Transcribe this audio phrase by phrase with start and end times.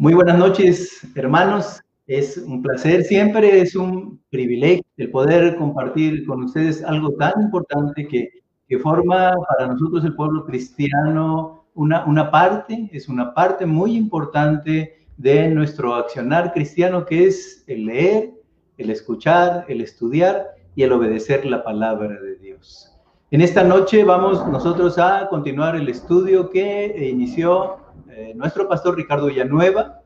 [0.00, 1.78] Muy buenas noches, hermanos.
[2.06, 8.08] Es un placer, siempre es un privilegio el poder compartir con ustedes algo tan importante
[8.08, 8.30] que,
[8.66, 15.04] que forma para nosotros el pueblo cristiano una, una parte, es una parte muy importante
[15.18, 18.30] de nuestro accionar cristiano, que es el leer,
[18.78, 22.90] el escuchar, el estudiar y el obedecer la palabra de Dios.
[23.30, 27.79] En esta noche vamos nosotros a continuar el estudio que inició
[28.20, 30.02] eh, nuestro pastor Ricardo Villanueva,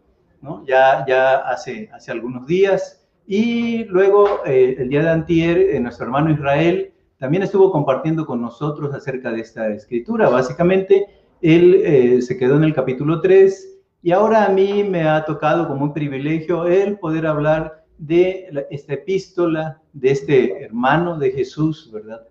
[0.66, 6.92] ya, hace, algunos días, y luego eh, el día de antier eh, nuestro hermano Israel
[7.18, 10.28] también estuvo compartiendo con nosotros acerca de esta escritura.
[10.28, 11.06] Básicamente,
[11.40, 15.84] él se quedó en el capítulo 3 y ahora a mí me ha tocado como
[15.86, 22.26] un privilegio el poder hablar de esta epístola, de este hermano de Jesús, ¿verdad?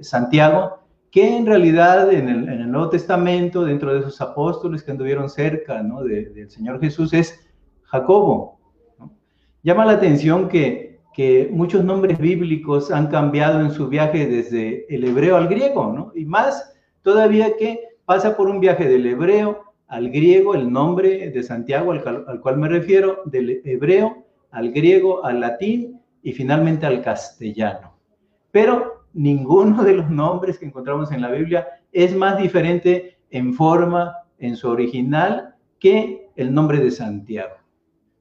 [0.00, 0.78] Santiago,
[1.10, 6.50] que en realidad en el, Nuevo Testamento, dentro de esos apóstoles que anduvieron cerca del
[6.50, 7.48] Señor Jesús, es
[7.82, 8.60] Jacobo.
[9.62, 15.04] Llama la atención que, que, muchos nombres bíblicos han cambiado en su viaje desde el
[15.04, 16.72] hebreo al griego, y más
[17.02, 22.24] todavía que pasa por un viaje del hebreo al griego, el nombre de Santiago al,
[22.28, 27.96] al cual me refiero, del hebreo al griego, al latín y finalmente al castellano.
[28.52, 34.16] Pero ninguno de los nombres que encontramos en la Biblia es más diferente en forma,
[34.38, 37.54] en su original, que el nombre de Santiago.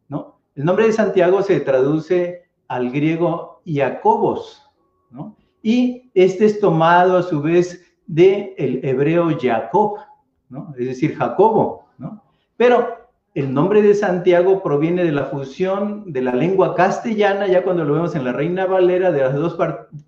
[0.08, 0.40] ¿no?
[0.56, 4.64] El nombre de Santiago se traduce al griego Jacobos,
[5.10, 5.36] ¿no?
[5.62, 9.98] y este es tomado a su vez del el hebreo Jacob,
[10.50, 10.74] ¿no?
[10.78, 11.86] es decir, Jacobo.
[11.98, 12.24] ¿no?
[12.58, 12.99] Pero
[13.36, 17.94] el nombre de Santiago proviene de la fusión de la lengua castellana, ya cuando lo
[17.94, 19.58] vemos en la Reina Valera, de las dos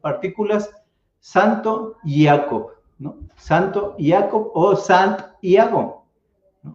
[0.01, 0.71] partículas,
[1.19, 3.17] Santo Jacob, ¿no?
[3.35, 6.05] Santo Jacob o Sant Iago.
[6.63, 6.73] ¿no?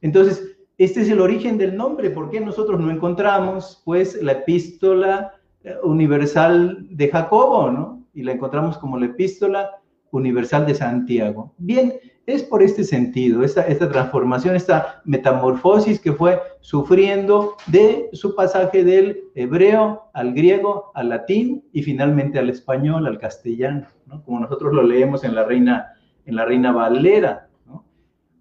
[0.00, 2.10] Entonces, este es el origen del nombre.
[2.10, 8.04] ¿Por qué nosotros no encontramos, pues, la epístola eh, universal de Jacobo, ¿no?
[8.12, 9.80] Y la encontramos como la epístola
[10.10, 11.52] universal de Santiago.
[11.58, 11.94] Bien,
[12.26, 19.22] es por este sentido, esta, transformación, esta metamorfosis que fue sufriendo de su pasaje del
[19.36, 23.86] hebreo al griego, al latín y finalmente al español, al castellano,
[24.24, 25.92] como nosotros lo leemos en la Reina,
[26.24, 27.48] en la Reina Valera.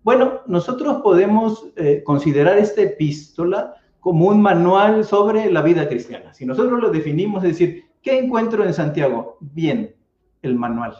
[0.04, 6.34] Bueno, nosotros podemos eh, considerar esta epístola como un manual sobre la vida cristiana.
[6.34, 9.38] Si nosotros lo definimos, es decir, ¿qué encuentro en Santiago?
[9.42, 9.96] Bien,
[10.42, 10.96] el manual.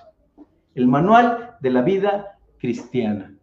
[0.74, 3.34] El manual de la vida cristiana.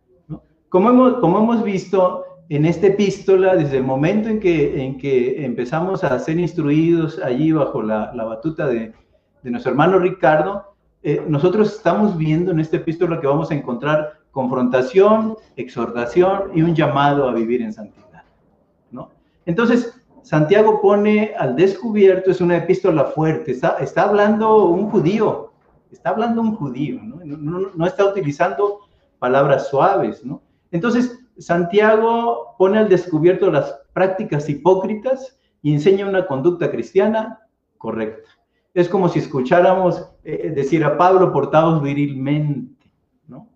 [0.69, 5.45] Como, hemos, como hemos visto en esta epístola, desde el momento en que, en que
[5.45, 8.93] empezamos a ser instruidos allí bajo la, batuta de,
[9.43, 15.37] nuestro hermano Ricardo, eh, nosotros estamos viendo en esta epístola que vamos a encontrar confrontación,
[15.57, 18.23] exhortación y un llamado a vivir en santidad.
[18.91, 19.11] ¿no?
[19.47, 25.53] Entonces, Santiago pone al descubierto, es una epístola fuerte, está, está hablando un judío,
[25.91, 27.21] está hablando un judío, ¿no?
[27.25, 28.81] No, no está utilizando
[29.23, 30.43] palabras suaves, ¿no?
[30.73, 37.39] Entonces, Santiago pone al descubierto las prácticas hipócritas y enseña una conducta cristiana
[37.79, 38.29] correcta.
[38.75, 42.91] Es como si escucháramos eh, decir a Pablo, portados virilmente,
[43.29, 43.49] ¿no?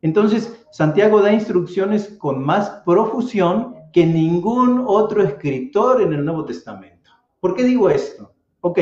[0.00, 7.10] Entonces, Santiago da instrucciones con más profusión que ningún otro escritor en el Nuevo Testamento.
[7.40, 8.32] ¿Por qué digo esto?
[8.62, 8.78] Ok,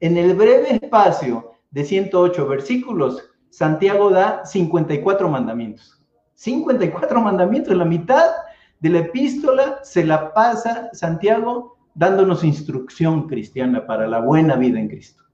[0.00, 6.00] en el breve espacio de 108 versículos, Santiago da 54 mandamientos.
[6.34, 8.30] 54 mandamientos, la mitad
[8.80, 14.88] de la epístola se la pasa Santiago dándonos instrucción cristiana para la buena vida en
[14.88, 15.24] Cristo,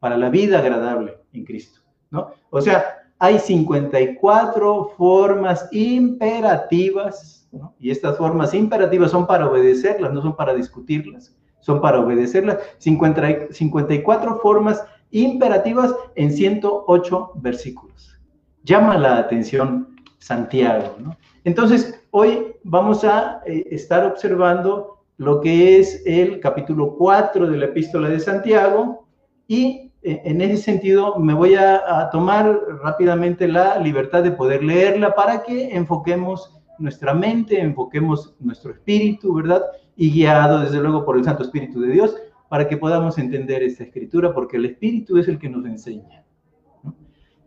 [0.00, 1.80] para la vida agradable en Cristo,
[2.10, 2.32] ¿no?
[2.50, 7.48] O sea, hay 54 formas imperativas,
[7.78, 12.58] y estas formas imperativas son para obedecerlas, no son para discutirlas, son para obedecerlas.
[12.78, 18.18] 54 formas imperativas en 108 versículos.
[18.64, 20.96] Llama la atención Santiago.
[21.44, 27.66] Entonces, hoy vamos a eh, estar observando lo que es el capítulo 4 de la
[27.66, 29.06] epístola de Santiago
[29.46, 35.14] y eh, en ese sentido me voy a, tomar rápidamente la libertad de poder leerla
[35.14, 39.62] para que enfoquemos nuestra mente, enfoquemos nuestro espíritu, ¿verdad?
[39.96, 42.16] Y guiado desde luego por el Santo Espíritu de Dios,
[42.52, 46.22] para que podamos entender esta escritura, porque el Espíritu es el que nos enseña.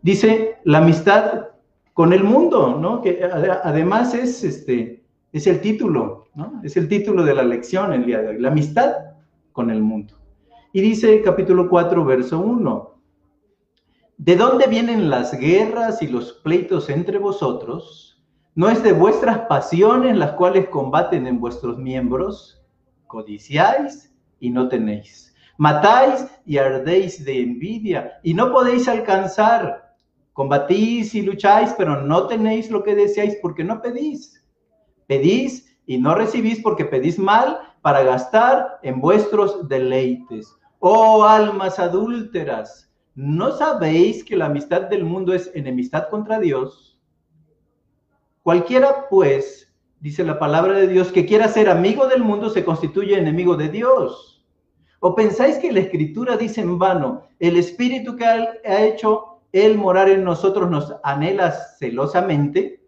[0.02, 1.50] Dice la amistad
[1.92, 3.02] con el mundo, ¿no?
[3.02, 6.60] que además es, este, es el título, ¿no?
[6.64, 8.94] es el título de la lección el día de hoy, la amistad
[9.52, 10.14] con el mundo.
[10.72, 13.00] Y dice capítulo 4, verso 1,
[14.16, 18.24] ¿de dónde vienen las guerras y los pleitos entre vosotros?
[18.56, 22.66] ¿No es de vuestras pasiones las cuales combaten en vuestros miembros?
[23.06, 25.34] Codiciáis y no tenéis.
[25.58, 29.94] Matáis y ardéis de envidia y no podéis alcanzar.
[30.32, 34.44] Combatís y lucháis, pero no tenéis lo que deseáis porque no pedís.
[35.06, 40.54] Pedís y no recibís porque pedís mal para gastar en vuestros deleites.
[40.80, 46.98] Oh almas adúlteras, ¿no sabéis que la amistad del mundo es enemistad contra Dios?
[48.42, 49.65] Cualquiera, pues,
[50.06, 53.68] dice la palabra de Dios, que quiera ser amigo del mundo se constituye enemigo de
[53.68, 54.40] Dios.
[55.00, 60.08] ¿O pensáis que la escritura dice en vano, el espíritu que ha hecho él morar
[60.08, 62.86] en nosotros nos anhela celosamente?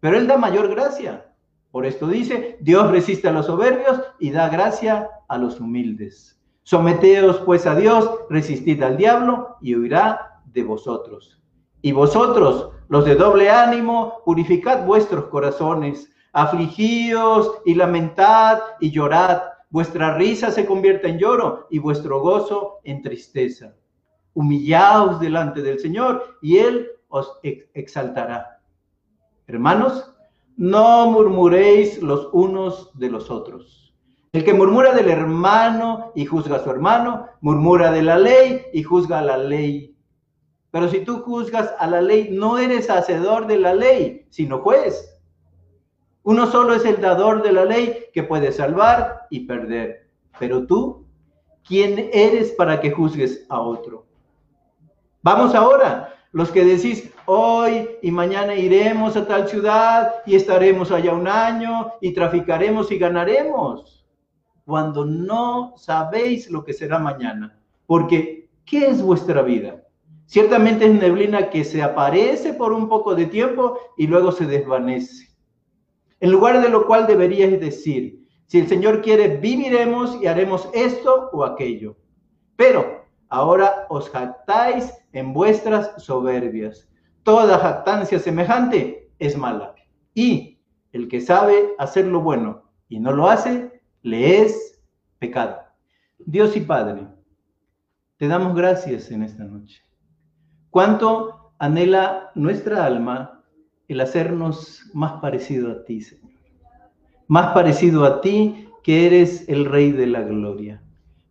[0.00, 1.32] Pero él da mayor gracia.
[1.70, 6.38] Por esto dice, Dios resiste a los soberbios y da gracia a los humildes.
[6.62, 11.40] Someteos pues a Dios, resistid al diablo y huirá de vosotros.
[11.80, 19.40] Y vosotros, los de doble ánimo, purificad vuestros corazones, afligíos y lamentad y llorad.
[19.70, 23.74] Vuestra risa se convierte en lloro y vuestro gozo en tristeza.
[24.34, 28.60] Humillaos delante del Señor y Él os exaltará.
[29.46, 30.12] Hermanos,
[30.56, 33.94] no murmuréis los unos de los otros.
[34.32, 38.82] El que murmura del hermano y juzga a su hermano, murmura de la ley y
[38.82, 39.94] juzga a la ley
[40.74, 45.13] pero si tú juzgas a la ley, no eres hacedor de la ley, sino juez.
[46.24, 50.08] Uno solo es el dador de la ley que puede salvar y perder.
[50.38, 51.04] Pero tú,
[51.62, 54.06] ¿quién eres para que juzgues a otro?
[55.22, 61.12] Vamos ahora, los que decís, hoy y mañana iremos a tal ciudad y estaremos allá
[61.12, 64.06] un año y traficaremos y ganaremos,
[64.64, 67.58] cuando no sabéis lo que será mañana.
[67.84, 69.82] Porque, ¿qué es vuestra vida?
[70.24, 75.33] Ciertamente es neblina que se aparece por un poco de tiempo y luego se desvanece.
[76.20, 81.30] En lugar de lo cual deberíais decir, si el Señor quiere, viviremos y haremos esto
[81.32, 81.96] o aquello.
[82.56, 86.88] Pero ahora os jactáis en vuestras soberbias.
[87.22, 89.74] Toda jactancia semejante es mala.
[90.12, 90.60] Y
[90.92, 94.80] el que sabe hacer lo bueno y no lo hace, le es
[95.18, 95.58] pecado.
[96.18, 97.08] Dios y Padre,
[98.18, 99.82] te damos gracias en esta noche.
[100.70, 103.33] ¿Cuánto anhela nuestra alma
[103.88, 106.32] el hacernos más parecido a ti, Señor?
[107.26, 110.82] Más parecido a ti que eres el Rey de la Gloria.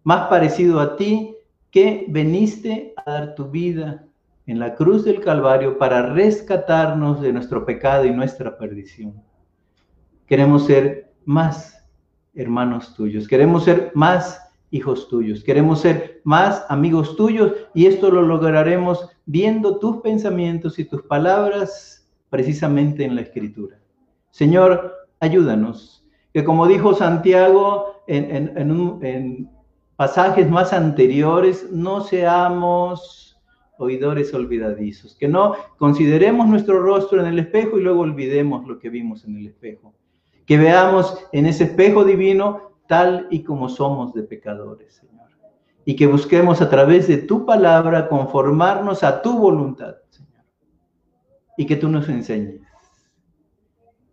[0.03, 1.35] Más parecido a ti
[1.71, 4.05] que veniste a dar tu vida
[4.45, 9.21] en la cruz del Calvario para rescatarnos de nuestro pecado y nuestra perdición.
[10.25, 11.85] Queremos ser más
[12.33, 15.43] hermanos tuyos, queremos ser más hijos tuyos.
[15.43, 22.02] Queremos ser más amigos tuyos y esto lo lograremos viendo tus pensamientos y tus palabras
[22.33, 23.77] precisamente en la escritura.
[24.31, 26.03] Señor, ayúdanos,
[26.33, 29.47] que como dijo Santiago en,
[29.95, 33.39] pasajes más anteriores, no seamos
[33.77, 38.89] oidores olvidadizos, que no consideremos nuestro rostro en el espejo y luego olvidemos lo que
[38.89, 39.93] vimos en el espejo.
[40.47, 45.29] Que veamos en ese espejo divino tal y como somos de pecadores, Señor.
[45.85, 49.97] Y que busquemos a través de tu palabra conformarnos a tu voluntad.
[51.57, 52.61] Y que tú nos enseñes.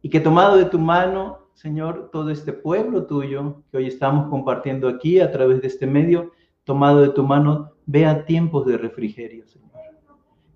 [0.02, 4.88] Y que tomado de tu mano, Señor, todo este pueblo tuyo que hoy estamos compartiendo
[4.88, 6.32] aquí a través de este medio,
[6.64, 9.70] tomado de tu mano, vea tiempos de refrigerio, Señor.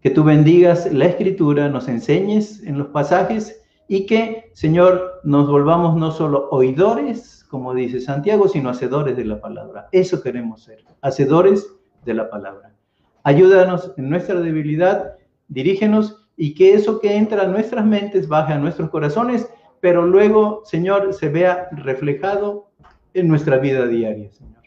[0.00, 5.97] Que tú bendigas la escritura, nos enseñes en los pasajes y que, Señor, nos volvamos
[5.97, 9.88] no solo oidores, como dice Santiago, sino hacedores de la palabra.
[9.93, 11.69] Eso queremos ser, hacedores
[12.05, 12.75] de la palabra.
[13.23, 15.17] Ayúdanos en nuestra debilidad,
[15.49, 19.49] dirígenos y que eso que entra a nuestras mentes baje a nuestros corazones,
[19.81, 22.71] pero luego, Señor, se vea reflejado
[23.12, 24.62] en nuestra vida diaria, Señor.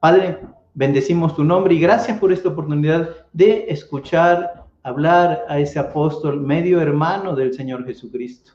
[0.00, 0.38] Padre,
[0.74, 6.80] bendecimos tu nombre y gracias por esta oportunidad de escuchar, hablar a ese apóstol medio
[6.80, 8.52] hermano del Señor Jesucristo.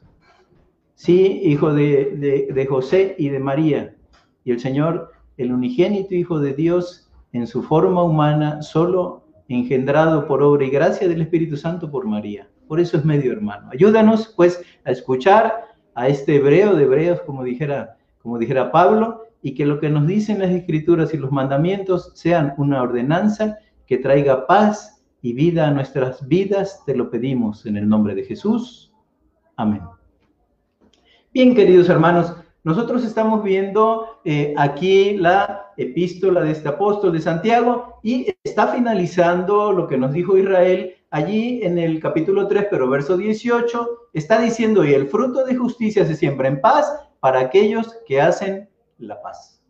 [0.95, 3.95] Sí, hijo de, José y de María.
[4.43, 10.41] Y el Señor, el unigénito Hijo de Dios, en su forma humana, solo engendrado por
[10.41, 12.47] obra y gracia del Espíritu Santo por María.
[12.67, 13.69] Por eso es medio hermano.
[13.71, 19.55] Ayúdanos, pues, a escuchar a este hebreo de hebreos, como dijera, como dijera Pablo, y
[19.55, 24.45] que lo que nos dicen las escrituras y los mandamientos sean una ordenanza que traiga
[24.45, 26.83] paz y vida a nuestras vidas.
[26.85, 28.93] Te lo pedimos en el nombre de Jesús.
[29.55, 29.81] Amén.
[31.33, 37.99] Bien, queridos hermanos, nosotros estamos viendo eh, aquí la epístola de este apóstol de Santiago
[38.03, 43.17] y está finalizando lo que nos dijo Israel allí en el capítulo 3, pero verso
[43.17, 48.21] 18, está diciendo, y el fruto de justicia se siembra en paz para aquellos que
[48.21, 49.63] hacen la paz.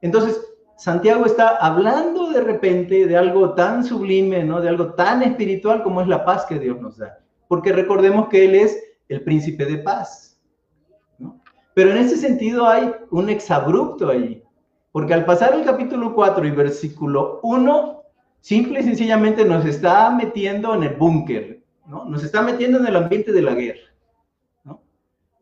[0.00, 0.40] Entonces,
[0.76, 4.60] Santiago está hablando de repente de algo tan sublime, ¿no?
[4.60, 7.18] De algo tan espiritual como es la paz que Dios nos da.
[7.48, 10.27] Porque recordemos que Él es el príncipe de paz.
[11.78, 14.42] Pero en ese sentido hay un exabrupto ahí.
[14.90, 18.02] Porque al pasar el capítulo 4 y versículo 1,
[18.40, 22.04] simple y sencillamente nos está metiendo en el búnker, ¿no?
[22.06, 23.94] Nos está metiendo en el ambiente de la guerra,
[24.64, 24.82] ¿no?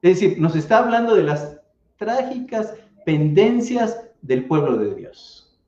[0.02, 1.58] Es decir, nos está hablando de las
[1.96, 2.74] trágicas
[3.06, 5.58] pendencias del pueblo de Dios.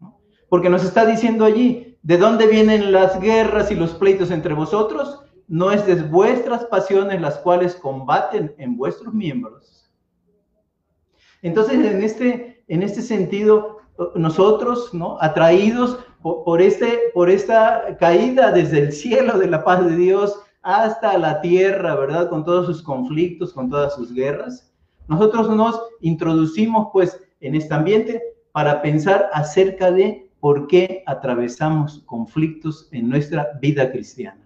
[0.00, 0.18] ¿no?
[0.48, 5.20] Porque nos está diciendo allí, ¿de dónde vienen las guerras y los pleitos entre vosotros?
[5.46, 9.81] No es de vuestras pasiones las cuales combaten en vuestros miembros.
[11.42, 13.78] Entonces, en este, en este sentido,
[14.14, 15.18] nosotros, ¿no?
[15.20, 21.18] Atraídos por, este, por esta caída desde el cielo de la paz de Dios hasta
[21.18, 22.28] la tierra, ¿verdad?
[22.30, 24.72] Con todos sus conflictos, con todas sus guerras.
[25.08, 28.22] Nosotros nos introducimos pues en este ambiente
[28.52, 34.40] para pensar acerca de por qué atravesamos conflictos en nuestra vida cristiana.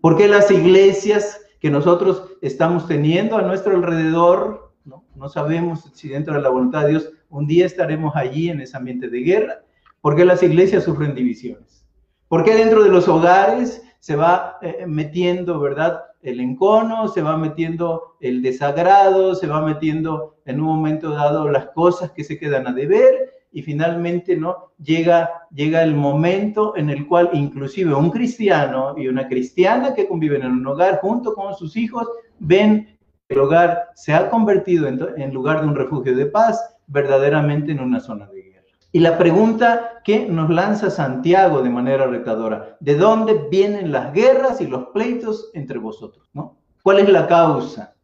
[0.00, 6.34] ¿Por qué las iglesias que nosotros estamos teniendo a nuestro alrededor, no, sabemos si dentro
[6.34, 9.62] de la voluntad de Dios un día estaremos allí en ese ambiente de guerra?
[10.00, 11.84] ¿Por qué las iglesias sufren divisiones?
[12.28, 17.36] ¿Por qué dentro de los hogares se va eh, metiendo, verdad, el encono, se va
[17.36, 22.66] metiendo el desagrado, se va metiendo en un momento dado las cosas que se quedan
[22.66, 28.94] a deber y finalmente no llega llega el momento en el cual inclusive un cristiano
[28.96, 32.95] y una cristiana que conviven en un hogar junto con sus hijos ven
[33.28, 38.00] el hogar se ha convertido en, lugar de un refugio de paz verdaderamente en una
[38.00, 38.62] zona de guerra.
[38.92, 44.60] Y la pregunta que nos lanza Santiago de manera retadora, ¿de dónde vienen las guerras
[44.60, 46.28] y los pleitos entre vosotros?
[46.32, 46.56] ¿no?
[46.82, 47.94] ¿Cuál es la causa?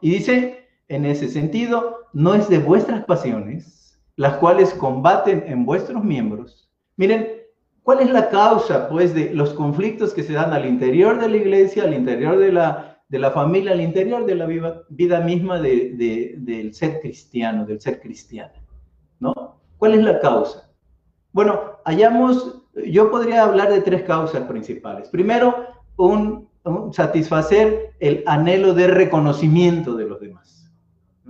[0.00, 6.04] Y dice, en ese sentido, no es de vuestras pasiones, las cuales combaten en vuestros
[6.04, 6.68] miembros.
[6.96, 7.26] Miren,
[7.82, 11.36] ¿cuál es la causa, pues, de los conflictos que se dan al interior de la
[11.38, 16.34] iglesia, al interior de la, de la familia, al interior de la vida, misma de,
[16.38, 18.54] del ser cristiano, del ser cristiano?
[19.20, 19.60] ¿No?
[19.76, 20.70] ¿Cuál es la causa?
[21.30, 25.10] Bueno, hallamos, yo podría hablar de tres causas principales.
[25.10, 25.54] Primero,
[25.98, 26.48] un,
[26.92, 30.72] satisfacer el anhelo de reconocimiento de los demás.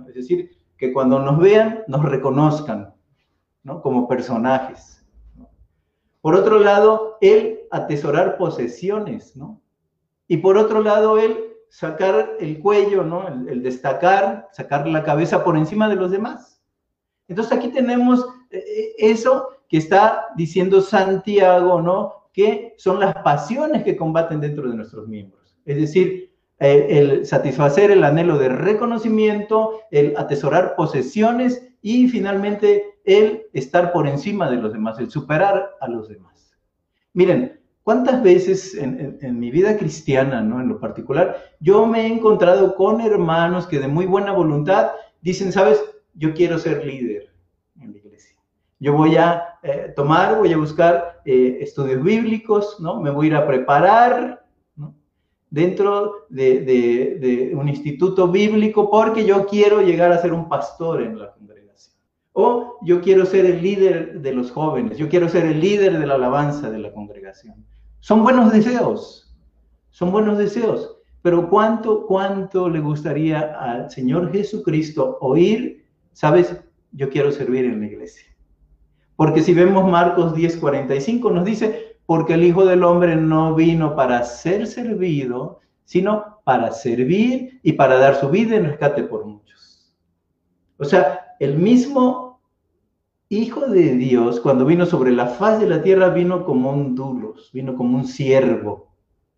[0.07, 2.93] Es decir, que cuando nos vean, nos reconozcan
[3.63, 3.81] ¿no?
[3.81, 5.05] como personajes.
[6.21, 9.59] Por otro lado, el atesorar posesiones, ¿no?
[10.29, 13.27] Y por otro lado, el sacar el cuello, ¿no?
[13.27, 16.61] El, destacar, sacar la cabeza por encima de los demás.
[17.27, 22.29] Entonces aquí tenemos eh, eso que está diciendo Santiago, ¿no?
[22.31, 25.57] Que son las pasiones que combaten dentro de nuestros miembros.
[25.65, 33.47] Es decir, eh, el satisfacer el anhelo de reconocimiento, el atesorar posesiones y finalmente el
[33.51, 36.55] estar por encima de los demás, el superar a los demás.
[37.13, 40.61] Miren, ¿cuántas veces en, en, mi vida cristiana, ¿no?
[40.61, 45.51] En lo particular, yo me he encontrado con hermanos que de muy buena voluntad dicen,
[45.51, 45.83] sabes,
[46.15, 47.33] yo quiero ser líder
[48.83, 52.99] yo voy a eh, tomar, voy a buscar eh, estudios bíblicos, ¿no?
[52.99, 54.93] Me voy a ir a preparar, ¿no?
[55.49, 61.31] Dentro de, un instituto bíblico porque yo quiero llegar a ser un pastor en la
[61.31, 61.95] congregación.
[62.33, 66.05] O yo quiero ser el líder de los jóvenes, yo quiero ser el líder de
[66.05, 67.65] la alabanza de la congregación.
[68.03, 69.33] Son buenos deseos,
[69.89, 70.97] son buenos deseos.
[71.21, 76.53] Pero ¿cuánto, cuánto le gustaría al Señor Jesucristo oír, sabes,
[76.91, 78.27] yo quiero servir en la iglesia?
[79.15, 84.21] Porque si vemos Marcos 10:45 nos dice, porque el Hijo del Hombre no vino para
[84.23, 89.95] ser servido, sino para servir y para dar su vida en rescate por muchos.
[90.77, 92.32] O sea, el mismo
[93.29, 97.49] Hijo de Dios, cuando vino sobre la faz de la tierra, vino como un dulos,
[97.53, 98.89] vino como un siervo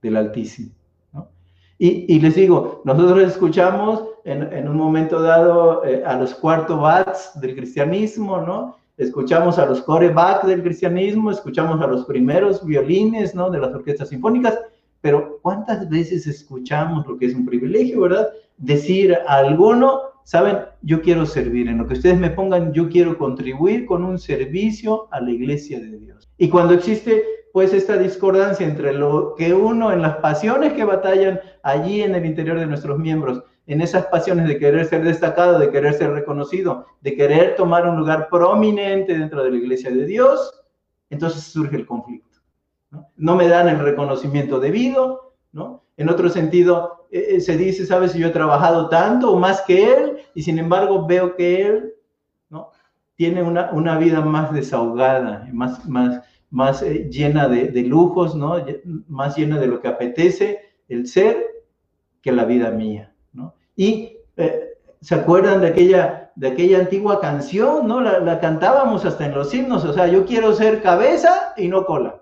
[0.01, 0.71] del Altísimo.
[1.77, 7.53] Y, les digo, nosotros escuchamos en, un momento dado eh, a los cuarto bats del
[7.53, 8.77] cristianismo, ¿no?
[8.97, 13.49] escuchamos a los corebacks del cristianismo, escuchamos a los primeros violines, ¿no?
[13.49, 14.59] De las orquestas sinfónicas,
[15.01, 18.29] pero ¿cuántas veces escuchamos lo que es un privilegio, verdad?
[18.57, 23.17] Decir a alguno, saben, yo quiero servir, en lo que ustedes me pongan, yo quiero
[23.17, 26.27] contribuir con un servicio a la iglesia de Dios.
[26.37, 31.39] Y cuando existe pues esta discordancia entre lo que uno en las pasiones que batallan
[31.63, 35.71] allí en el interior de nuestros miembros en esas pasiones de querer ser destacado, de
[35.71, 40.63] querer ser reconocido, de querer tomar un lugar prominente dentro de la iglesia de Dios,
[41.09, 42.39] entonces surge el conflicto.
[43.15, 43.35] ¿no?
[43.35, 45.85] me dan el reconocimiento debido, ¿no?
[45.97, 48.13] En otro sentido, eh, eh, se dice, ¿sabes?
[48.13, 51.93] Yo he trabajado tanto o más que él, y sin embargo veo que él,
[52.49, 52.71] ¿no?
[53.15, 58.57] Tiene una, una vida más desahogada, más, más, más eh, llena de, de, lujos, ¿no?
[59.07, 61.37] Más llena de lo que apetece el ser
[62.21, 63.55] que la vida mía, ¿no?
[63.75, 64.17] Y
[64.99, 68.01] ¿se acuerdan de aquella, de aquella antigua canción, ¿no?
[68.01, 71.85] La, la cantábamos hasta en los himnos, o sea, yo quiero ser cabeza y no
[71.85, 72.21] cola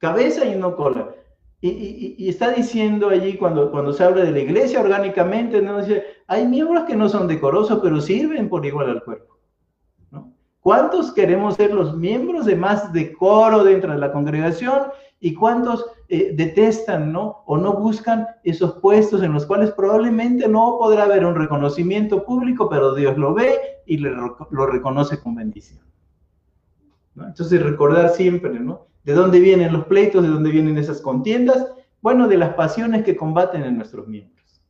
[0.00, 1.14] cabeza y no cola.
[1.62, 5.82] Y, está diciendo allí, cuando, cuando se habla de la iglesia orgánicamente, ¿no?
[5.82, 9.36] Dice, hay miembros que no son decorosos, pero sirven por igual al cuerpo.
[10.10, 10.32] ¿no?
[10.60, 14.84] ¿Cuántos queremos ser los miembros de más decoro dentro de la congregación?
[15.20, 17.42] ¿Y cuántos eh, detestan, ¿no?
[17.44, 22.70] O no buscan esos puestos en los cuales probablemente no podrá haber un reconocimiento público,
[22.70, 25.80] pero Dios lo ve y lo reconoce con bendición.
[27.16, 28.89] Entonces, recordar siempre, ¿no?
[29.04, 30.22] ¿De dónde vienen los pleitos?
[30.22, 31.66] ¿De dónde vienen esas contiendas?
[32.02, 34.62] Bueno, de las pasiones que combaten en nuestros miembros.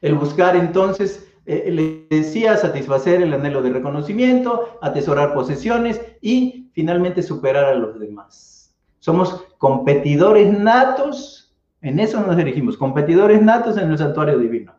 [0.00, 7.22] El buscar entonces, eh, le decía, satisfacer el anhelo de reconocimiento, atesorar posesiones y finalmente
[7.22, 8.76] superar a los demás.
[9.00, 14.74] Somos competidores natos, en eso nos dirigimos, competidores natos en el santuario divino,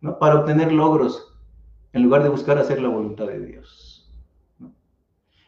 [0.00, 0.18] ¿no?
[0.18, 1.34] para obtener logros
[1.92, 3.91] en lugar de buscar hacer la voluntad de Dios.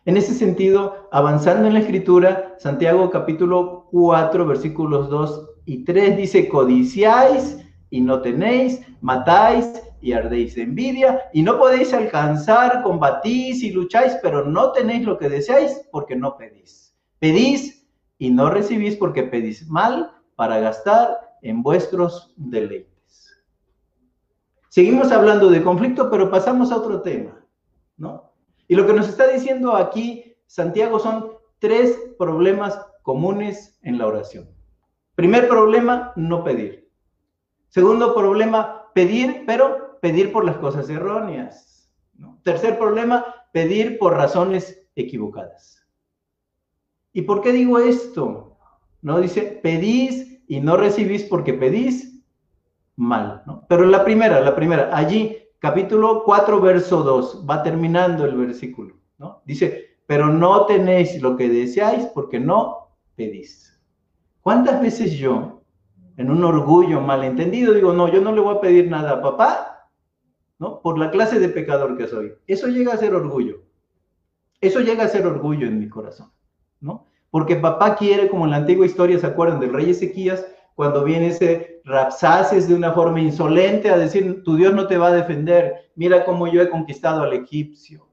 [0.07, 6.47] En ese sentido, avanzando en la escritura, Santiago capítulo 4, versículos 2 y 3 dice,
[6.49, 7.59] codiciáis
[7.89, 14.19] y no tenéis, matáis y ardéis de envidia, y no podéis alcanzar, combatís y lucháis,
[14.23, 16.95] pero no tenéis lo que deseáis porque no pedís.
[17.19, 17.87] Pedís
[18.19, 23.33] y no recibís porque pedís mal para gastar en vuestros deleites.
[24.69, 27.41] Seguimos hablando de conflicto, pero pasamos a otro tema,
[27.97, 28.34] ¿no?
[28.69, 34.49] Y lo que nos está diciendo aquí Santiago son tres problemas comunes en la oración.
[35.15, 36.91] Primer problema, no pedir.
[37.69, 41.93] Segundo problema, pedir, pero pedir por las cosas erróneas.
[42.43, 45.87] Tercer problema, pedir por razones equivocadas.
[47.13, 48.59] ¿Y por qué digo esto?
[49.03, 52.23] No dice, pedís y no recibís porque pedís
[52.97, 53.43] mal.
[53.47, 53.67] ¿no?
[53.69, 59.41] Pero la primera, la primera, allí capítulo 4, verso 2, va terminando el versículo, ¿no?
[59.47, 63.75] Dice, pero no tenéis lo que deseáis porque no pedís.
[64.43, 65.63] ¿Cuántas veces yo,
[66.19, 69.89] en un orgullo malentendido, digo, no, yo no le voy a pedir nada a papá,
[70.59, 70.83] ¿no?
[70.83, 72.35] Por la clase de pecador que soy.
[72.47, 73.63] Eso llega a ser orgullo.
[74.61, 76.31] Eso llega a ser orgullo en mi corazón,
[76.83, 77.07] ¿no?
[77.31, 80.45] Porque papá quiere, como en la antigua historia, ¿se acuerdan del rey Ezequías?
[80.75, 85.09] Cuando viene ese Rapsaces de una forma insolente a decir, tu Dios no te va
[85.09, 88.09] a defender, mira cómo yo he conquistado al egipcio.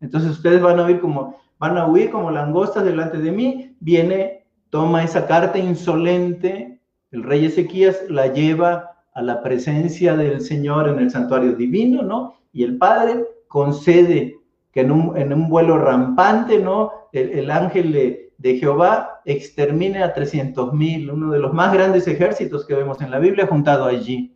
[0.00, 4.46] Entonces ustedes van a oír como, van a huir como langostas delante de mí, viene,
[4.68, 6.80] toma esa carta insolente,
[7.12, 12.34] el rey Ezequías la lleva a la presencia del Señor en el santuario divino, ¿no?
[12.52, 14.40] Y el Padre concede
[14.72, 16.90] que en un, en un vuelo rampante, ¿no?
[17.12, 22.08] El, el ángel le, de Jehová extermine a 300 mil, uno de los más grandes
[22.08, 24.34] ejércitos que vemos en la Biblia juntado allí.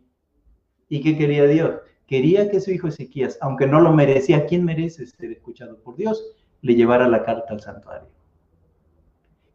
[0.87, 1.71] ¿Y qué quería Dios?
[2.05, 6.23] Quería que su hijo Ezequías, aunque no lo merecía, ¿quién merece ser escuchado por Dios?
[6.61, 8.07] Le llevara la carta al santuario.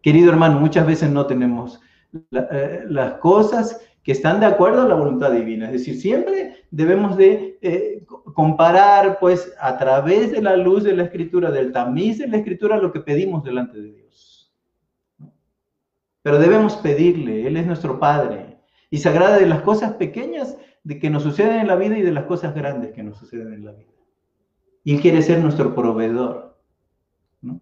[0.02, 1.80] Querido hermano, muchas veces no tenemos
[2.32, 5.66] eh, las cosas que están de acuerdo a la voluntad divina.
[5.66, 11.04] Es decir, siempre debemos de eh, comparar, pues, a través de la luz de la
[11.04, 13.99] escritura, del tamiz de la escritura, lo que pedimos delante de Dios.
[16.22, 18.58] Pero debemos pedirle, Él es nuestro Padre.
[18.90, 22.02] Y se agrada de las cosas pequeñas de que nos suceden en la vida y
[22.02, 23.90] de las cosas grandes que nos suceden en la vida.
[24.84, 26.58] Y Él quiere ser nuestro proveedor.
[27.40, 27.60] ¿no?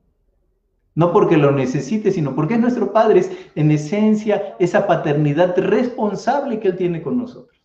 [0.94, 3.20] no porque lo necesite, sino porque es nuestro Padre.
[3.20, 7.60] Es en esencia esa paternidad responsable que Él tiene con nosotros.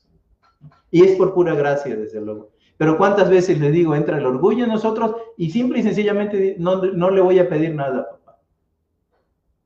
[0.92, 2.52] Y es por pura gracia, desde luego.
[2.78, 6.84] Pero cuántas veces le digo, entra el orgullo en nosotros y simple y sencillamente no,
[6.84, 8.40] no le voy a pedir nada a papá.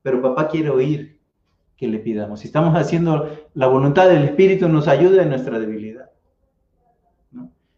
[0.02, 1.17] Pero papá quiere oír
[1.78, 2.40] que le pidamos.
[2.40, 6.10] Si estamos haciendo la voluntad del Espíritu, nos ayuda en nuestra debilidad.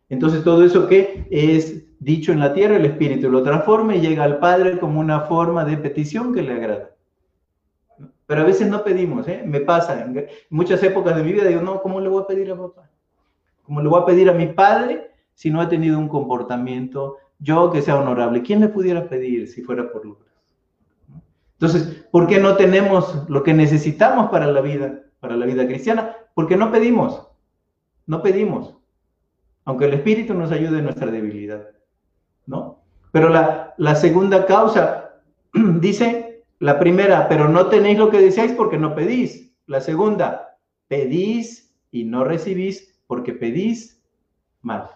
[0.09, 4.25] Entonces todo eso que es dicho en la tierra, el Espíritu lo transforma y llega
[4.25, 6.91] al Padre como una forma de petición que le agrada.
[8.27, 9.43] Pero a veces no pedimos, ¿eh?
[9.45, 12.51] me pasa, en muchas épocas de mi vida digo, no, ¿cómo le voy a pedir
[12.51, 12.89] a papá?
[13.65, 17.71] ¿Cómo le voy a pedir a mi padre si no ha tenido un comportamiento yo
[17.71, 18.43] que sea honorable?
[18.43, 20.30] ¿Quién le pudiera pedir si fuera por lograr?
[21.61, 26.17] Entonces, ¿por qué no tenemos lo que necesitamos para la vida, para la vida cristiana?
[26.33, 27.29] Porque no pedimos,
[28.07, 28.79] no pedimos,
[29.67, 31.69] aunque el Espíritu nos ayude en nuestra debilidad,
[32.47, 32.83] ¿no?
[33.13, 35.21] Pero la, la segunda causa,
[35.53, 39.53] dice la primera, pero no tenéis lo que deseáis porque no pedís.
[39.67, 40.57] La segunda,
[40.89, 44.03] pedís y no recibís porque pedís
[44.63, 44.89] mal.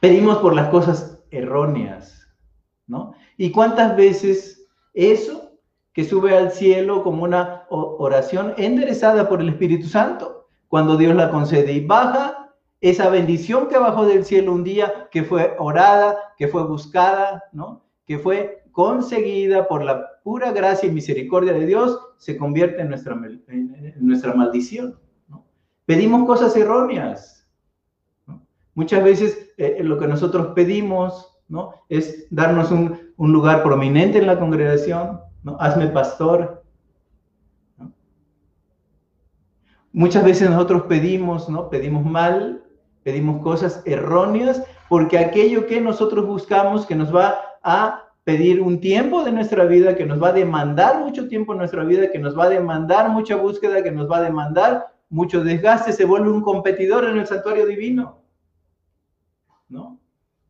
[0.00, 2.26] Pedimos por las cosas erróneas,
[2.88, 3.14] ¿no?
[3.36, 4.59] ¿Y cuántas veces
[4.94, 5.52] eso
[5.92, 11.30] que sube al cielo como una oración enderezada por el Espíritu Santo, cuando Dios la
[11.30, 16.48] concede y baja esa bendición que bajó del cielo un día, que fue orada, que
[16.48, 17.82] fue buscada, ¿no?
[18.06, 23.14] Que fue conseguida por la pura gracia y misericordia de Dios, se convierte en nuestra,
[23.48, 24.98] en nuestra maldición.
[25.84, 27.48] Pedimos cosas erróneas.
[28.74, 31.74] Muchas veces eh, lo que nosotros pedimos ¿no?
[31.88, 35.58] es darnos un, un lugar prominente en la congregación, ¿no?
[35.60, 36.64] hazme pastor.
[39.92, 41.68] Muchas veces nosotros pedimos, ¿no?
[41.68, 42.64] Pedimos mal,
[43.02, 49.22] pedimos cosas erróneas, porque aquello que nosotros buscamos, que nos va a pedir un tiempo
[49.22, 52.38] de nuestra vida, que nos va a demandar mucho tiempo en nuestra vida, que nos
[52.38, 56.40] va a demandar mucha búsqueda, que nos va a demandar mucho desgaste, se vuelve un
[56.40, 58.19] competidor en el santuario divino.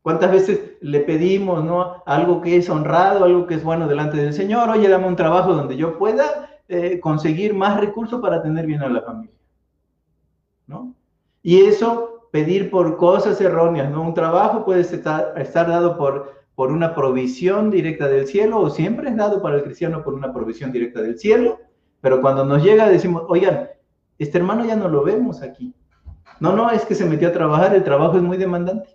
[0.03, 2.03] ¿Cuántas veces le pedimos, ¿no?
[2.07, 5.55] Algo que es honrado, algo que es bueno delante del Señor, oye, dame un trabajo
[5.55, 9.35] donde yo pueda eh, conseguir más recursos para tener bien a la familia.
[10.67, 10.95] ¿No?
[11.43, 14.03] Y eso, pedir por cosas erróneas, ¿no?
[14.03, 19.09] Un trabajo puede estar, estar dado por por una provisión directa del cielo o siempre
[19.09, 21.59] es dado para el cristiano por una provisión directa del cielo,
[22.03, 23.71] pero cuando nos llega decimos, oigan,
[24.19, 25.75] este hermano ya no lo vemos aquí.
[26.39, 28.91] No, no, es que se metió a trabajar, el trabajo es muy demandante.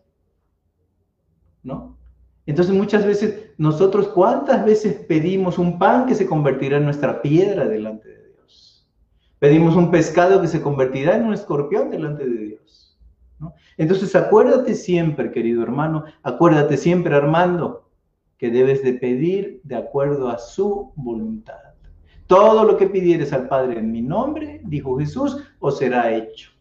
[2.45, 7.65] Entonces muchas veces nosotros, ¿cuántas veces pedimos un pan que se convertirá en nuestra piedra
[7.65, 8.87] delante de Dios?
[9.39, 12.97] Pedimos un pescado que se convertirá en un escorpión delante de Dios.
[13.77, 17.89] Entonces acuérdate siempre, querido hermano, acuérdate siempre, Armando,
[18.37, 21.59] que debes de pedir de acuerdo a su voluntad.
[22.27, 26.51] Todo lo que pidieres al Padre en mi nombre, dijo Jesús, os será hecho.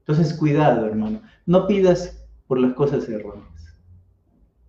[0.00, 1.22] Entonces, cuidado, hermano.
[1.46, 2.19] No pidas
[2.50, 3.78] por las cosas erróneas.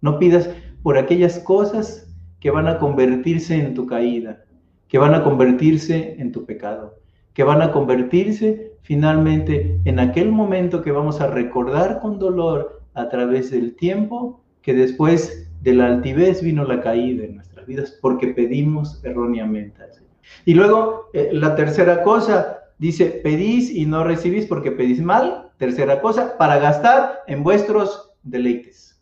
[0.01, 0.47] No pidas
[0.83, 2.07] por aquellas cosas
[2.39, 4.45] que van a convertirse en tu caída,
[4.87, 6.99] que van a convertirse en tu pecado,
[7.33, 13.09] que van a convertirse finalmente en aquel momento que vamos a recordar con dolor a
[13.09, 18.27] través del tiempo, que después de la altivez vino la caída en nuestras vidas porque
[18.27, 20.11] pedimos erróneamente al Señor.
[20.45, 25.50] Y luego eh, la tercera cosa, dice, pedís y no recibís porque pedís mal.
[25.61, 28.99] Tercera cosa, para gastar en vuestros deleites.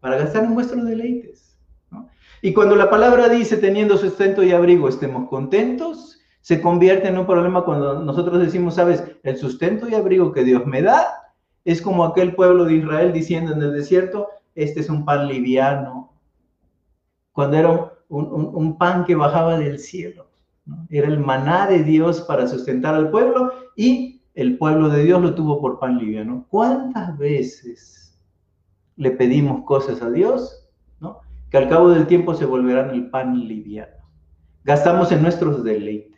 [0.00, 1.58] Para gastar en vuestros deleites.
[2.40, 7.26] Y cuando la palabra dice, teniendo sustento y abrigo, estemos contentos, se convierte en un
[7.26, 11.34] problema cuando nosotros decimos, sabes, el sustento y abrigo que Dios me da
[11.66, 16.14] es como aquel pueblo de Israel diciendo en el desierto, este es un pan liviano,
[17.32, 20.30] cuando era un, pan que bajaba del cielo,
[20.88, 25.34] era el maná de Dios para sustentar al pueblo y el pueblo de Dios lo
[25.34, 26.46] tuvo por pan liviano.
[26.48, 28.16] ¿Cuántas veces
[28.96, 30.68] le pedimos cosas a Dios,
[31.00, 31.20] ¿no?
[31.50, 33.96] que al cabo del tiempo se volverán el pan liviano?
[34.62, 36.16] Gastamos en nuestros deleites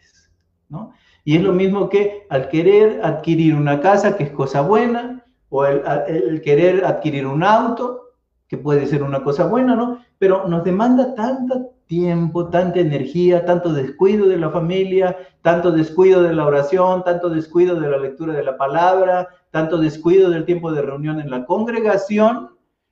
[1.25, 5.65] y es lo mismo que al querer adquirir una casa, que es cosa buena, o
[5.65, 8.08] el, querer adquirir un auto,
[8.49, 9.99] que puede ser una cosa buena, ¿no?
[10.19, 16.35] Pero nos demanda tanto tiempo, tanta energía, tanto descuido de la familia, tanto descuido de
[16.35, 20.83] la oración, tanto descuido de la lectura de la palabra, tanto descuido del tiempo de
[20.83, 22.51] reunión en la congregación,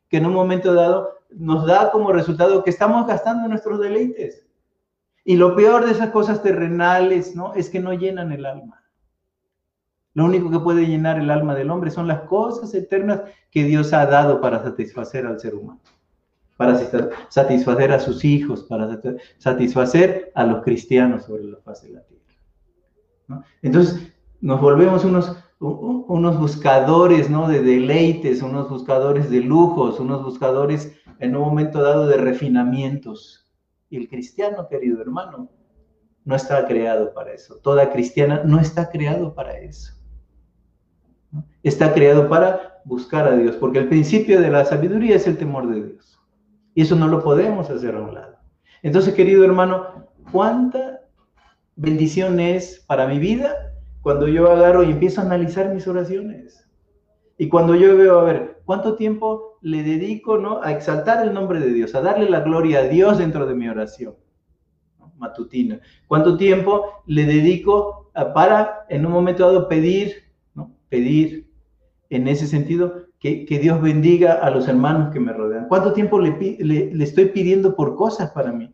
[0.08, 4.46] que en un momento dado nos da como resultado que estamos gastando nuestros deleites.
[5.24, 7.52] Y lo peor de esas cosas terrenales, ¿no?
[7.54, 8.82] Es que no llenan el alma.
[10.16, 13.92] Lo único que puede llenar el alma del hombre son las cosas eternas que Dios
[13.92, 15.82] ha dado para satisfacer al ser humano,
[16.56, 16.74] para
[17.28, 18.98] satisfacer a sus hijos, para
[19.36, 23.44] satisfacer a los cristianos sobre la faz de la tierra.
[23.60, 27.46] Entonces, nos volvemos unos, unos buscadores ¿no?
[27.46, 33.52] de deleites, unos buscadores de lujos, unos buscadores en un momento dado de refinamientos.
[33.90, 35.50] Y el cristiano, querido hermano,
[36.24, 37.56] no está creado para eso.
[37.56, 39.95] Toda cristiana no está creado para eso.
[41.62, 45.68] Está creado para buscar a Dios, porque el principio de la sabiduría es el temor
[45.68, 46.18] de Dios.
[46.74, 48.36] Y eso no lo podemos hacer a un lado.
[48.82, 51.00] Entonces, querido hermano, ¿cuánta
[51.74, 53.54] bendición es para mi vida
[54.02, 56.68] cuando yo agarro y empiezo a analizar mis oraciones?
[57.38, 60.62] Y cuando yo veo, a ver, ¿cuánto tiempo le dedico ¿no?
[60.62, 63.68] a exaltar el nombre de Dios, a darle la gloria a Dios dentro de mi
[63.68, 64.14] oración
[65.18, 65.80] matutina?
[66.06, 70.25] ¿Cuánto tiempo le dedico para, en un momento dado, pedir.
[70.88, 71.50] Pedir
[72.10, 75.68] en ese sentido que, Dios bendiga a los hermanos que me rodean?
[75.68, 78.72] ¿Cuánto tiempo le, le, estoy pidiendo por cosas para mí?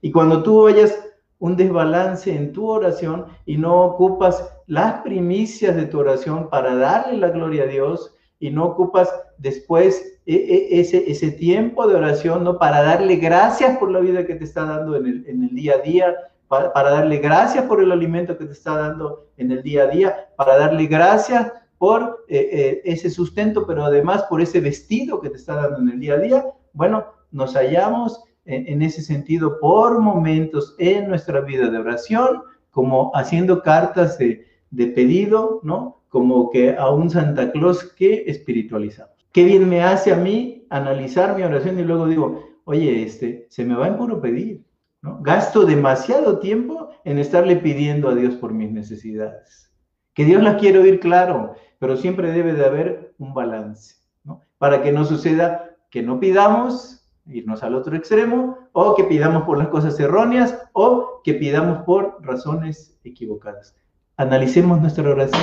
[0.00, 0.96] Y cuando tú vayas
[1.38, 7.18] un desbalance en tu oración y no ocupas las primicias de tu oración para darle
[7.18, 12.44] la gloria a Dios y no ocupas después e, e, ese, ese tiempo de oración,
[12.44, 12.58] ¿no?
[12.58, 15.74] Para darle gracias por la vida que te está dando en el, en el día
[15.74, 16.14] a día,
[16.52, 20.28] para, darle gracias por el alimento que te está dando en el día a día,
[20.36, 25.38] para darle gracias por eh, eh, ese sustento, pero además por ese vestido que te
[25.38, 26.46] está dando en el día a día.
[26.74, 33.62] Bueno, nos hallamos en, ese sentido por momentos en nuestra vida de oración, como haciendo
[33.62, 36.02] cartas de, de pedido, ¿no?
[36.10, 39.14] Como que a un Santa Claus que espiritualizamos.
[39.32, 43.64] Qué bien me hace a mí analizar mi oración y luego digo, oye, este, se
[43.64, 44.60] me va en puro pedir,
[45.02, 49.72] Gasto demasiado tiempo en estarle pidiendo a Dios por mis necesidades.
[50.14, 54.42] Que Dios las quiere oír claro, pero siempre debe de haber un balance, ¿no?
[54.58, 59.58] Para que no suceda que no pidamos irnos al otro extremo, o que pidamos por
[59.58, 63.76] las cosas erróneas, o que pidamos por razones equivocadas.
[64.16, 65.42] Analicemos nuestra oración.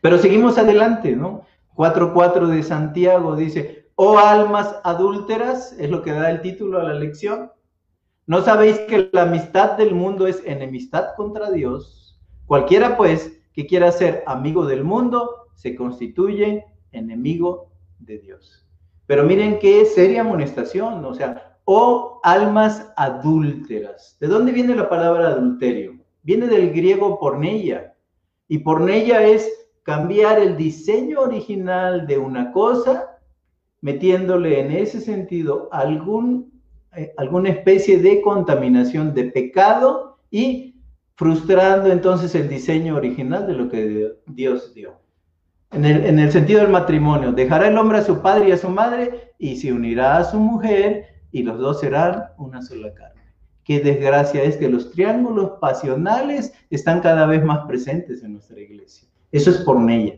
[0.00, 1.46] Pero seguimos adelante, ¿no?
[1.76, 6.94] 4.4 de Santiago dice, oh almas adúlteras, es lo que da el título a la
[6.94, 7.50] lección.
[8.26, 12.20] ¿No sabéis que la amistad del mundo es enemistad contra Dios?
[12.46, 18.66] Cualquiera, pues, que quiera ser amigo del mundo, se constituye enemigo de Dios.
[19.06, 24.16] Pero miren qué seria amonestación, o sea, o almas adúlteras.
[24.20, 25.98] ¿De dónde viene la palabra adulterio?
[26.22, 27.94] Viene del griego porneia.
[28.48, 29.50] Y porneia es
[29.82, 33.18] cambiar el diseño original de una cosa,
[33.80, 36.51] metiéndole en ese sentido algún,
[36.94, 40.76] eh, alguna especie de contaminación de pecado y
[41.14, 45.00] frustrando entonces el diseño original de lo que Dios dio.
[45.70, 49.32] En el, sentido del matrimonio, dejará el hombre a su padre y a su madre
[49.38, 53.22] y se unirá a su mujer y los dos serán una sola carne.
[53.64, 59.08] Qué desgracia es que los triángulos pasionales están cada vez más presentes en nuestra iglesia.
[59.30, 60.16] Eso es por ella.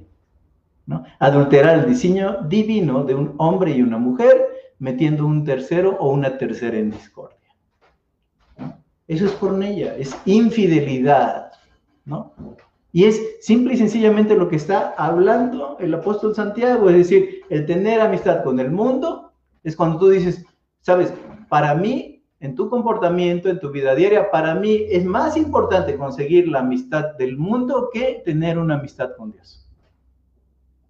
[0.87, 1.05] ¿no?
[1.21, 4.54] Adulterar el diseño divino de un hombre y una mujer
[4.85, 7.39] metiendo un tercero o una tercera en discordia.
[9.09, 11.53] Eso es por ella, es infidelidad.
[12.05, 12.35] ¿no?
[12.93, 17.65] Y es simple y sencillamente lo que está hablando el apóstol Santiago, es decir, el
[17.65, 20.45] tener amistad con el mundo es cuando tú dices,
[20.81, 21.15] sabes,
[21.49, 26.47] para mí, en tu comportamiento, en tu vida diaria, para mí es más importante conseguir
[26.47, 29.67] la amistad del mundo que tener una amistad con Dios.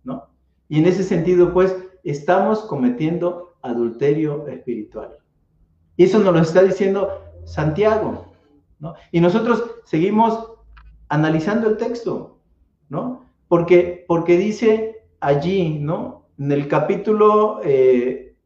[0.03, 0.27] ¿No?
[0.69, 5.17] Y en ese sentido, pues, estamos cometiendo adulterio espiritual.
[5.97, 8.33] Y eso nos lo está diciendo Santiago,
[8.79, 8.95] ¿no?
[9.11, 10.53] Y nosotros seguimos
[11.09, 12.39] analizando el texto,
[12.89, 13.25] ¿no?
[13.49, 16.29] Porque, porque dice allí, ¿no?
[16.39, 18.37] En el capítulo, eh,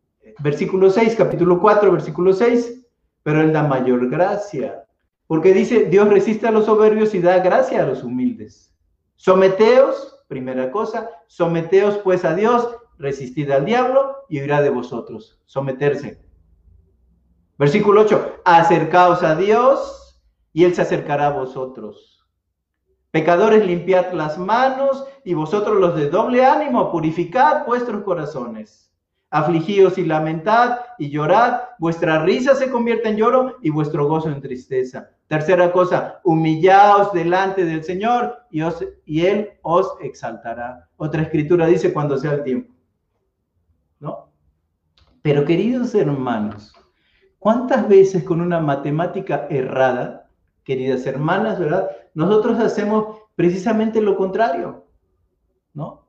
[0.40, 2.86] versículo 6, capítulo 4, versículo 6,
[3.22, 4.84] pero él da mayor gracia.
[5.26, 8.74] Porque dice, Dios resiste a los soberbios y da gracia a los humildes.
[9.16, 15.40] Someteos, primera cosa, someteos pues a Dios, resistid al diablo y huirá de vosotros.
[15.46, 16.22] Someterse.
[17.58, 20.20] Versículo 8, acercaos a Dios
[20.52, 22.26] y Él se acercará a vosotros.
[23.10, 28.92] Pecadores, limpiad las manos y vosotros los de doble ánimo, purificad vuestros corazones.
[29.30, 34.40] Afligíos y lamentad y llorad, vuestra risa se convierte en lloro y vuestro gozo en
[34.40, 35.10] tristeza.
[35.26, 38.62] Tercera cosa, humillaos delante del Señor y,
[39.04, 40.88] y Él os exaltará.
[40.96, 42.77] Otra escritura dice cuando sea el tiempo.
[44.00, 44.30] ¿No?
[45.22, 46.72] Pero queridos hermanos,
[47.38, 50.28] ¿cuántas veces con una matemática errada
[50.68, 51.88] queridas hermanas, ¿verdad?
[52.12, 54.84] Nosotros hacemos precisamente lo contrario,
[55.72, 56.06] ¿no?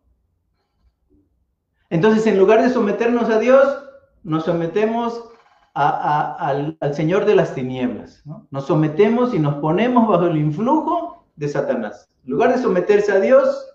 [1.89, 3.85] Entonces, en lugar de someternos a Dios,
[4.23, 5.29] nos sometemos
[5.73, 8.47] al, Señor de las tinieblas, ¿no?
[8.51, 12.09] Nos sometemos y nos ponemos bajo el influjo de Satanás.
[12.25, 13.65] En lugar de someterse a Dios,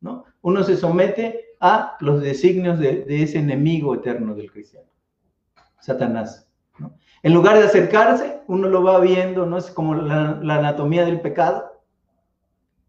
[0.00, 0.24] ¿no?
[0.40, 4.88] Uno se somete a los designios de, ese enemigo eterno del cristiano,
[5.80, 6.46] Satanás.
[7.22, 9.58] En lugar de acercarse, uno lo va viendo, ¿no?
[9.58, 11.82] Es como la, anatomía del pecado.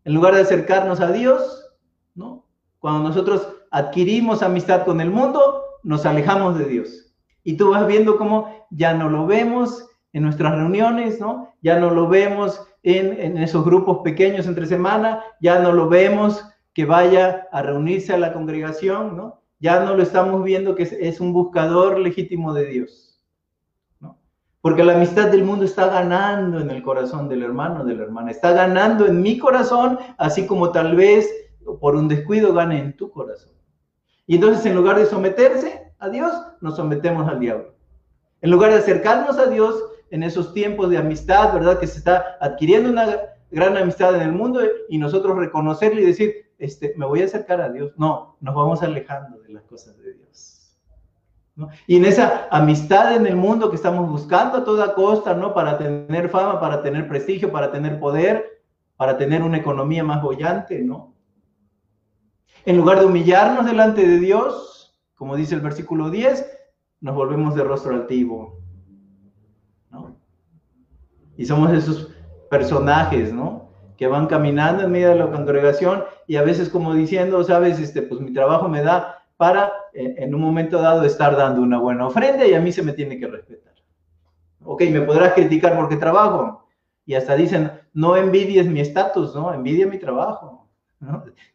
[0.05, 1.71] En lugar de acercarnos a Dios,
[2.13, 2.45] ¿no?
[2.79, 7.13] Cuando nosotros adquirimos amistad con el mundo, nos alejamos de Dios.
[7.43, 11.53] Y tú vas viendo cómo ya no lo vemos en nuestras reuniones, ¿no?
[11.61, 16.45] Ya no lo vemos en, en esos grupos pequeños entre semana, ya no lo vemos
[16.73, 19.41] que vaya a reunirse a la congregación, ¿no?
[19.59, 23.09] Ya no lo estamos viendo que es un buscador legítimo de Dios.
[24.61, 28.31] Porque la amistad del mundo está ganando en el corazón del hermano, de la hermana.
[28.31, 31.29] Está ganando en mi corazón, así como tal vez
[31.79, 33.53] por un descuido gane en tu corazón.
[34.27, 37.73] Y entonces en lugar de someterse a Dios, nos sometemos al diablo.
[38.41, 41.79] En lugar de acercarnos a Dios en esos tiempos de amistad, ¿verdad?
[41.79, 43.17] Que se está adquiriendo una
[43.51, 47.61] gran amistad en el mundo y nosotros reconocerle y decir, este, me voy a acercar
[47.61, 47.93] a Dios.
[47.97, 50.77] No, nos vamos alejando de las cosas de Dios.
[51.87, 55.53] Y en esa amistad en el mundo que estamos buscando a toda costa, ¿no?
[55.53, 58.61] Para tener fama, para tener prestigio, para tener poder,
[58.95, 61.15] para tener una economía más bollante, ¿no?
[62.65, 66.45] En lugar de humillarnos delante de Dios, como dice el versículo 10,
[67.01, 68.59] nos volvemos de rostro altivo,
[69.89, 70.17] ¿no?
[71.37, 72.13] Y somos esos
[72.49, 73.68] personajes, ¿no?
[73.99, 78.01] Que van caminando en medio de la congregación y a veces como diciendo, sabes, este,
[78.01, 82.47] pues mi trabajo me da para en un momento dado estar dando una buena ofrenda
[82.47, 83.73] y a mí se me tiene que respetar.
[84.63, 86.65] Ok, me podrás criticar porque trabajo.
[87.05, 89.53] Y hasta dicen, no envidies mi estatus, ¿no?
[89.53, 90.69] Envidia mi trabajo.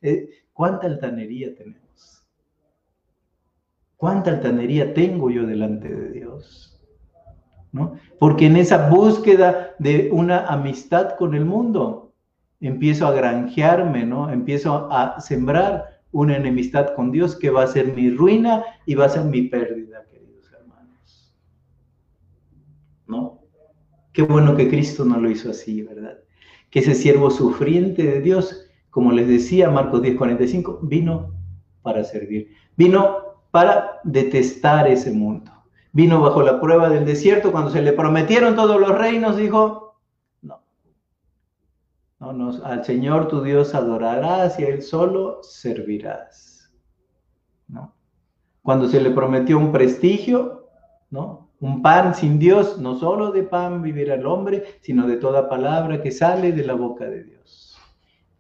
[0.03, 2.27] Eh, ¿Cuánta altanería tenemos?
[3.97, 6.79] ¿Cuánta altanería tengo yo delante de Dios?
[7.73, 7.95] ¿No?
[8.19, 12.04] Porque en esa búsqueda de una amistad con el mundo,
[12.61, 14.31] empiezo a granjearme, ¿no?
[14.31, 19.07] Empiezo a sembrar una enemistad con Dios que va a ser mi ruina y va
[19.07, 21.35] a ser mi pérdida, queridos hermanos.
[23.07, 23.41] ¿No?
[24.13, 26.19] Qué bueno que Cristo no lo hizo así, ¿verdad?
[26.71, 31.35] Que ese siervo sufriente de Dios, como les decía Marcos 10:45, vino
[31.83, 33.17] para servir, vino
[33.51, 35.51] para detestar ese mundo.
[35.93, 39.84] Vino bajo la prueba del desierto cuando se le prometieron todos los reinos, dijo,
[42.65, 46.73] al Señor tu Dios adorarás y a Él solo servirás.
[48.63, 50.69] Cuando se le prometió un prestigio,
[51.11, 51.51] ¿no?
[51.61, 56.01] Un pan sin Dios, no solo de pan vivirá el hombre, sino de toda palabra
[56.01, 57.79] que sale de la boca de Dios.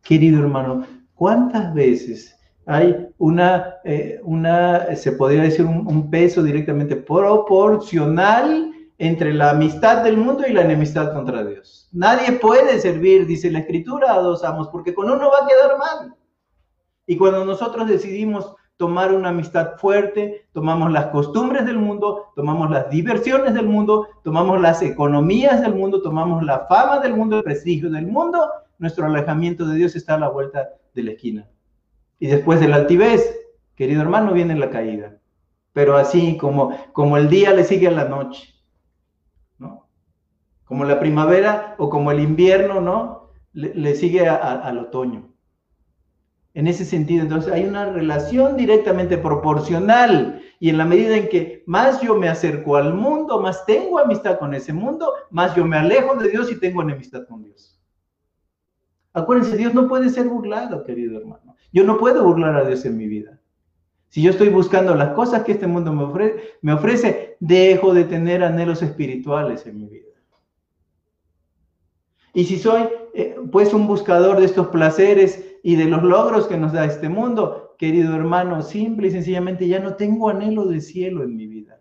[0.03, 8.74] Querido hermano, ¿cuántas veces hay una, eh, una se podría decir, un peso directamente proporcional
[8.99, 11.89] entre la amistad del mundo y la enemistad contra Dios.
[11.93, 15.79] Nadie puede servir, dice la escritura, a dos amos, porque con uno va a quedar
[15.79, 16.15] mal.
[17.07, 22.91] Y cuando nosotros decidimos tomar una amistad fuerte, tomamos las costumbres del mundo, tomamos las
[22.91, 27.91] diversiones del mundo, tomamos las economías del mundo, tomamos la fama del mundo, el prestigio
[27.91, 31.49] del mundo, nuestro alejamiento de Dios está a la vuelta de la esquina.
[32.19, 33.39] Y después de la altivez,
[33.77, 35.19] querido hermano, viene la caída.
[35.73, 38.54] Pero así como, como el día le sigue a la noche,
[40.64, 43.31] como la primavera o como el invierno, ¿no?
[43.53, 45.33] Le, sigue al otoño.
[46.55, 51.62] En ese sentido, entonces hay una relación directamente proporcional y en la medida en que
[51.66, 55.77] más yo me acerco al mundo, más tengo amistad con ese mundo, más yo me
[55.77, 57.81] alejo de Dios y tengo enemistad con Dios.
[59.12, 61.55] Acuérdense, Dios no puede ser burlado, querido hermano.
[61.72, 63.40] Yo no puedo burlar a Dios en mi vida.
[64.09, 65.92] Si yo estoy buscando las cosas que este mundo
[66.62, 70.04] me ofrece, dejo de tener anhelos espirituales en mi vida.
[72.35, 76.59] Y si soy eh, pues un buscador de estos placeres y de los logros que
[76.59, 81.23] nos da este mundo, querido hermano, simple y sencillamente ya no tengo anhelo de cielo
[81.23, 81.81] en mi vida.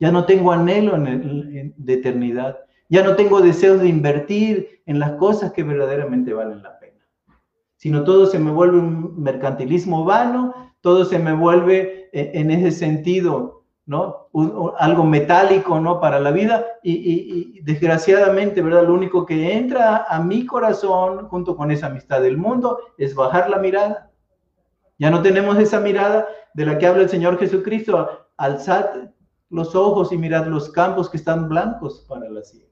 [0.00, 2.58] Ya no tengo anhelo en, de eternidad.
[2.88, 7.06] Ya no tengo deseos de invertir en las cosas que verdaderamente valen la pena.
[7.76, 12.70] Sino todo se me vuelve un mercantilismo vano, todo se me vuelve eh, en ese
[12.70, 14.28] sentido ¿no?
[14.78, 16.00] algo metálico, ¿no?
[16.00, 18.84] Para la vida y, desgraciadamente, ¿verdad?
[18.84, 23.50] Lo único que entra a mi corazón junto con esa amistad del mundo es bajar
[23.50, 24.10] la mirada.
[24.98, 28.26] Ya no tenemos esa mirada de la que habla el Señor Jesucristo.
[28.36, 29.10] Alzad
[29.50, 32.68] los ojos y mirad los campos que están blancos para la siega.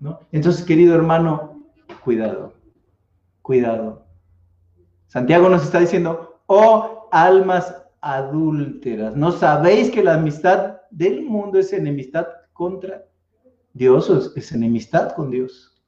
[0.00, 0.20] ¿No?
[0.32, 1.62] Entonces, querido hermano,
[2.02, 2.54] cuidado,
[3.42, 4.04] cuidado.
[5.06, 9.16] Santiago nos está diciendo, oh almas adúlteras.
[9.16, 13.04] ¿No sabéis que la amistad del mundo es enemistad contra
[13.72, 14.32] Dios?
[14.36, 15.80] Es enemistad con Dios.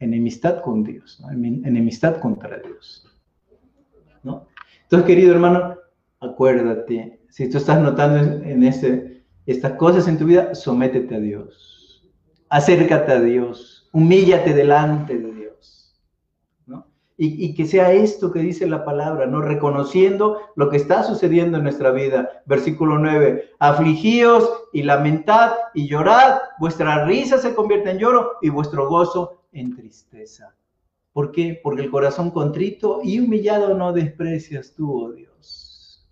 [0.00, 1.22] Enemistad con Dios.
[1.30, 3.06] Enemistad contra Dios.
[4.24, 5.76] Entonces, querido hermano,
[6.20, 12.10] acuérdate, si tú estás notando en este, estas cosas en tu vida, sométete a Dios.
[12.48, 13.88] Acércate a Dios.
[13.92, 15.43] Humíllate delante de Dios
[17.16, 19.40] y, que sea esto que dice la palabra, ¿no?
[19.40, 22.42] Reconociendo lo que está sucediendo en nuestra vida.
[22.44, 28.88] Versículo 9, afligíos y lamentad y llorad, vuestra risa se convierte en lloro y vuestro
[28.88, 30.54] gozo en tristeza.
[31.12, 31.60] ¿Por qué?
[31.62, 36.04] Porque el corazón contrito y humillado no desprecias tú, oh Dios.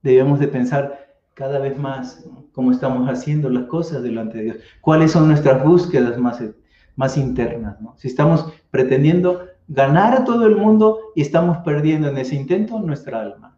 [0.00, 5.10] Debemos de pensar cada vez más cómo estamos haciendo las cosas delante de Dios, cuáles
[5.10, 6.16] son nuestras búsquedas
[6.96, 7.76] más internas.
[7.96, 13.20] Si estamos pretendiendo ganar a todo el mundo y estamos perdiendo en ese intento nuestra
[13.20, 13.56] alma.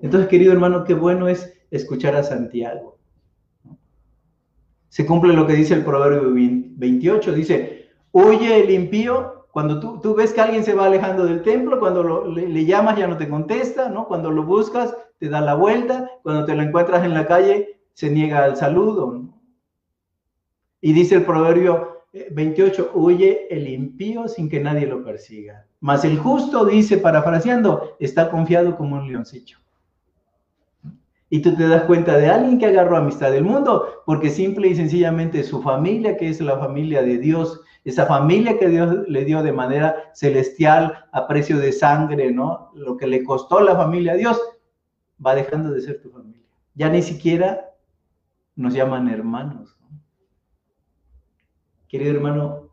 [0.00, 2.98] Entonces, querido hermano, qué bueno es escuchar a Santiago.
[4.88, 10.14] Se cumple lo que dice el Proverbio 28, dice, huye el impío, cuando tú, tú
[10.14, 13.88] ves que alguien se va alejando del templo, cuando le, llamas ya no te contesta,
[13.88, 14.06] ¿no?
[14.06, 18.10] Cuando lo buscas te da la vuelta, cuando te lo encuentras en la calle se
[18.10, 19.28] niega al saludo.
[20.80, 25.66] Y dice el Proverbio 28, eh, huye el impío sin que nadie lo persiga.
[25.80, 29.58] Mas el justo dice, parafraseando, está confiado como un leoncillo.
[31.30, 34.76] Y tú te das cuenta de alguien que agarró amistad del mundo, porque simple y
[34.76, 39.42] sencillamente su familia, que es la familia de Dios, esa familia que Dios le dio
[39.42, 42.70] de manera celestial a precio de sangre, ¿no?
[42.74, 44.40] Lo que le costó la familia a Dios,
[45.24, 46.46] va dejando de ser tu familia.
[46.74, 47.70] Ya ni siquiera
[48.54, 49.76] nos llaman hermanos.
[51.92, 52.70] Querido hermano,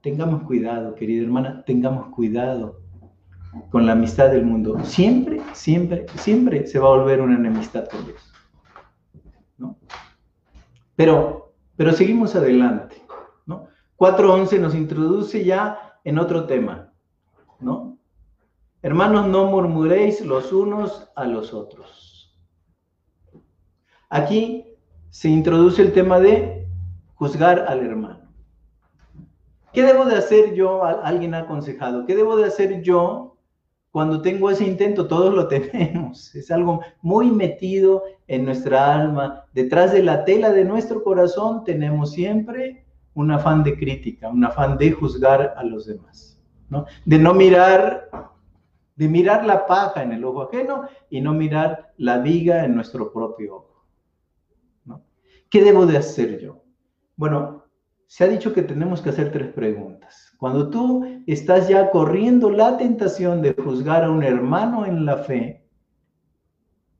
[0.00, 2.80] tengamos cuidado, querida hermana, tengamos cuidado
[3.70, 8.04] con la amistad del mundo, siempre, siempre, siempre se va a volver una enemistad con
[8.04, 8.32] Dios.
[9.58, 9.78] ¿no?
[10.96, 13.00] Pero, pero seguimos adelante.
[13.46, 13.68] ¿no?
[13.96, 16.92] 4.11 nos introduce ya en otro tema.
[17.60, 17.96] ¿no?
[18.82, 22.36] Hermanos, no murmuréis los unos a los otros.
[24.10, 24.64] Aquí
[25.10, 26.66] se introduce el tema de
[27.14, 28.21] juzgar al hermano.
[29.72, 30.84] ¿Qué debo de hacer yo?
[30.84, 32.06] Alguien ha aconsejado.
[32.06, 33.32] ¿Qué debo de hacer yo
[33.92, 36.34] cuando tengo ese intento, todos lo tenemos.
[36.34, 39.44] Es algo muy metido en nuestra alma.
[39.52, 44.78] Detrás de la tela de nuestro corazón tenemos siempre un afán de crítica, un afán
[44.78, 46.86] de juzgar a los demás, ¿no?
[47.04, 48.08] De no mirar,
[48.96, 53.12] de mirar la paja en el ojo ajeno y no mirar la viga en nuestro
[53.12, 53.72] propio ojo.
[55.50, 56.62] ¿Qué debo de hacer yo?
[57.14, 57.61] Bueno,
[58.12, 60.34] se ha dicho que tenemos que hacer tres preguntas.
[60.36, 65.64] Cuando tú estás ya corriendo la tentación de juzgar a un hermano en la fe,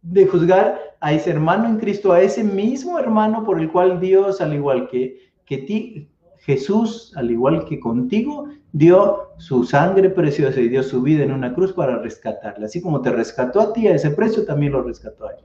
[0.01, 4.41] de juzgar a ese hermano en Cristo, a ese mismo hermano por el cual Dios,
[4.41, 10.71] al igual que, que ti, Jesús, al igual que contigo, dio su sangre preciosa y
[10.71, 12.65] dio su vida en una cruz para rescatarla.
[12.65, 15.45] Así como te rescató a ti a ese precio, también lo rescató a él.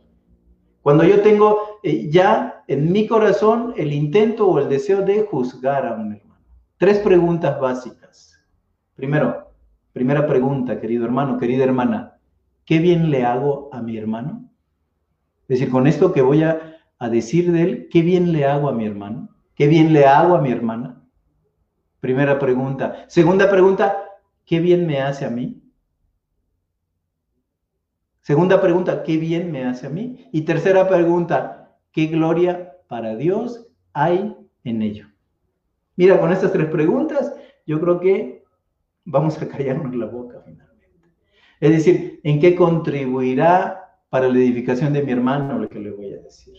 [0.88, 5.85] Cuando yo tengo eh, ya en mi corazón el intento o el deseo de juzgar
[5.85, 6.39] a un hermano.
[6.77, 8.41] Tres preguntas básicas.
[8.95, 9.51] Primero,
[9.91, 12.17] primera pregunta, querido hermano, querida hermana,
[12.63, 14.49] ¿qué bien le hago a mi hermano?
[15.49, 16.79] Es decir, con esto que voy a,
[17.11, 19.27] decir de él, ¿qué bien le hago a mi hermano?
[19.55, 21.01] ¿Qué bien le hago a mi hermana?
[21.99, 23.03] Primera pregunta.
[23.09, 24.05] Segunda pregunta,
[24.45, 25.61] ¿qué bien me hace a mí?
[28.28, 30.28] Segunda pregunta, ¿qué bien me hace a mí?
[30.34, 35.07] Y tercera pregunta, ¿qué gloria para Dios hay en ello?
[35.95, 37.34] Mira, con estas tres preguntas,
[37.65, 38.43] yo creo que
[39.05, 40.89] vamos a callarnos la boca finalmente.
[41.61, 46.11] Es decir, ¿en qué contribuirá para la edificación de mi hermano lo que le voy
[46.11, 46.55] a decir?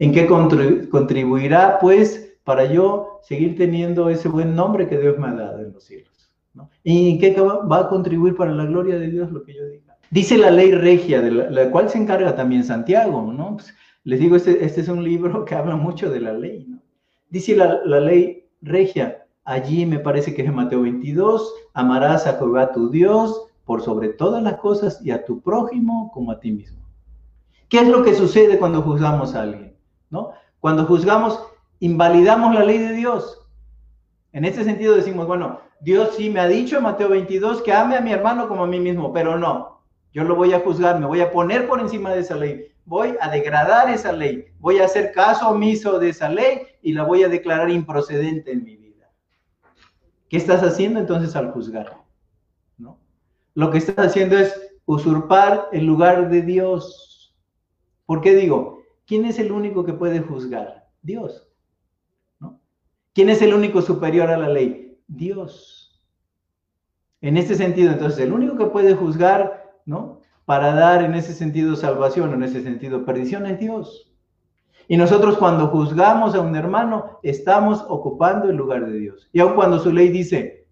[0.00, 5.32] ¿En qué contribuirá, pues, para yo seguir teniendo ese buen nombre que Dios me ha
[5.32, 6.34] dado en los cielos?
[6.82, 9.89] ¿Y en qué va a contribuir para la gloria de Dios lo que yo diga?
[10.10, 13.56] Dice la ley regia, de la, cual se encarga también Santiago, ¿no?
[13.56, 16.80] Pues, les digo, este, este es un libro que habla mucho de la ley, ¿no?
[17.28, 22.72] Dice la, ley regia, allí me parece que es en Mateo 22, amarás a Jehová
[22.72, 26.80] tu Dios por sobre todas las cosas y a tu prójimo como a ti mismo.
[27.68, 29.76] ¿Qué es lo que sucede cuando juzgamos a alguien?
[30.10, 30.32] ¿No?
[30.58, 31.40] Cuando juzgamos,
[31.78, 33.46] invalidamos la ley de Dios.
[34.32, 37.96] En este sentido decimos, bueno, Dios sí me ha dicho en Mateo 22 que ame
[37.96, 39.79] a mi hermano como a mí mismo, pero no,
[40.12, 43.16] yo lo voy a juzgar, me voy a poner por encima de esa ley voy
[43.20, 47.22] a degradar esa ley, voy a hacer caso omiso de esa ley y la voy
[47.22, 49.08] a declarar improcedente en mi vida.
[50.28, 52.02] ¿Qué estás haciendo entonces al juzgar?
[52.78, 52.98] ¿No?
[53.54, 54.52] Lo que estás haciendo es
[54.86, 57.32] usurpar el lugar de Dios.
[58.06, 58.82] ¿Por qué digo?
[59.06, 60.88] ¿Quién es el único que puede juzgar?
[61.00, 61.46] Dios.
[63.12, 64.98] ¿Quién es el único superior a la ley?
[65.06, 66.04] Dios.
[67.20, 69.59] En este sentido, entonces, el único que puede juzgar,
[69.90, 70.20] ¿no?
[70.50, 74.12] para dar en ese sentido salvación, en ese sentido perdición es Dios.
[74.88, 79.28] Y nosotros cuando juzgamos a un hermano, estamos ocupando el lugar de Dios.
[79.32, 80.66] Y aun cuando su ley dice,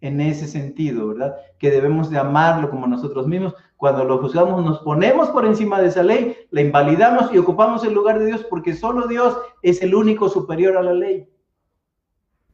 [0.00, 1.34] en ese sentido, ¿verdad?
[1.58, 5.88] Que debemos de amarlo como nosotros mismos, cuando lo juzgamos nos ponemos por encima de
[5.88, 9.92] esa ley, la invalidamos y ocupamos el lugar de Dios porque solo Dios es el
[9.92, 11.28] único superior a la ley.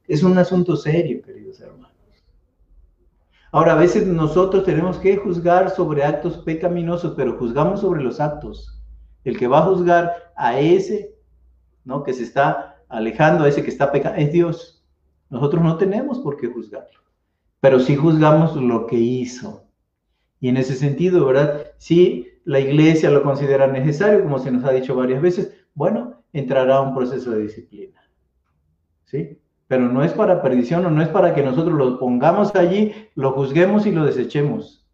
[0.09, 1.86] Es un asunto serio, queridos hermanos.
[3.53, 8.83] Ahora, a veces nosotros tenemos que juzgar sobre actos pecaminosos, pero juzgamos sobre los actos.
[9.25, 11.15] El que va a juzgar a ese,
[11.85, 12.03] ¿no?
[12.03, 14.85] Que se está alejando, a ese que está pecando, es Dios.
[15.31, 17.01] Nosotros no tenemos por qué juzgarlo,
[17.61, 19.65] pero sí juzgamos lo que hizo.
[20.41, 21.67] Y en ese sentido, ¿verdad?
[21.79, 26.81] Si la iglesia lo considera necesario, como se nos ha dicho varias veces, bueno, entrará
[26.81, 28.01] un proceso de disciplina.
[29.05, 29.41] ¿Sí?
[29.69, 33.33] Pero no es para perdición o no es para que nosotros lo pongamos allí, lo
[33.33, 34.87] juzguemos y lo desechemos.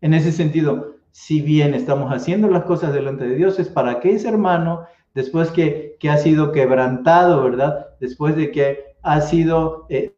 [0.00, 4.12] En ese sentido, si bien estamos haciendo las cosas delante de Dios, es para que
[4.12, 7.88] ese hermano, después que, ha sido quebrantado, ¿verdad?
[8.00, 10.16] Después de que ha sido eh,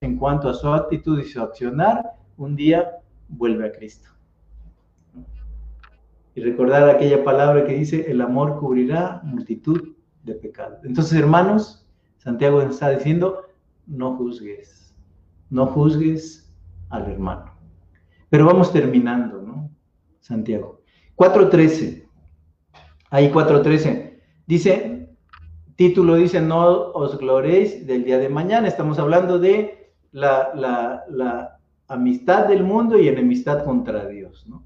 [0.00, 2.98] en cuanto a su actitud y su accionar, un día
[3.28, 4.08] vuelve a Cristo.
[6.34, 10.84] Y recordar aquella palabra que dice, el amor cubrirá multitud de pecados.
[10.84, 11.86] Entonces, hermanos,
[12.18, 13.46] Santiago está diciendo,
[13.86, 14.94] no juzgues,
[15.48, 16.52] no juzgues
[16.90, 17.54] al hermano.
[18.28, 19.70] Pero vamos terminando, ¿no?
[20.20, 20.82] Santiago.
[21.16, 22.06] 4.13.
[23.10, 24.20] Ahí 4.13.
[24.46, 25.08] Dice,
[25.76, 28.68] título dice, no os gloréis del día de mañana.
[28.68, 31.58] Estamos hablando de la, la
[31.88, 34.64] amistad del mundo y enemistad contra Dios, ¿no?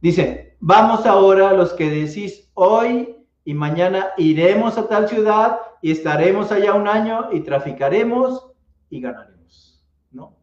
[0.00, 3.17] Dice, vamos ahora los que decís hoy
[3.48, 8.52] y mañana iremos a tal ciudad y estaremos allá un año y traficaremos
[8.90, 10.36] y ganaremos, ¿no?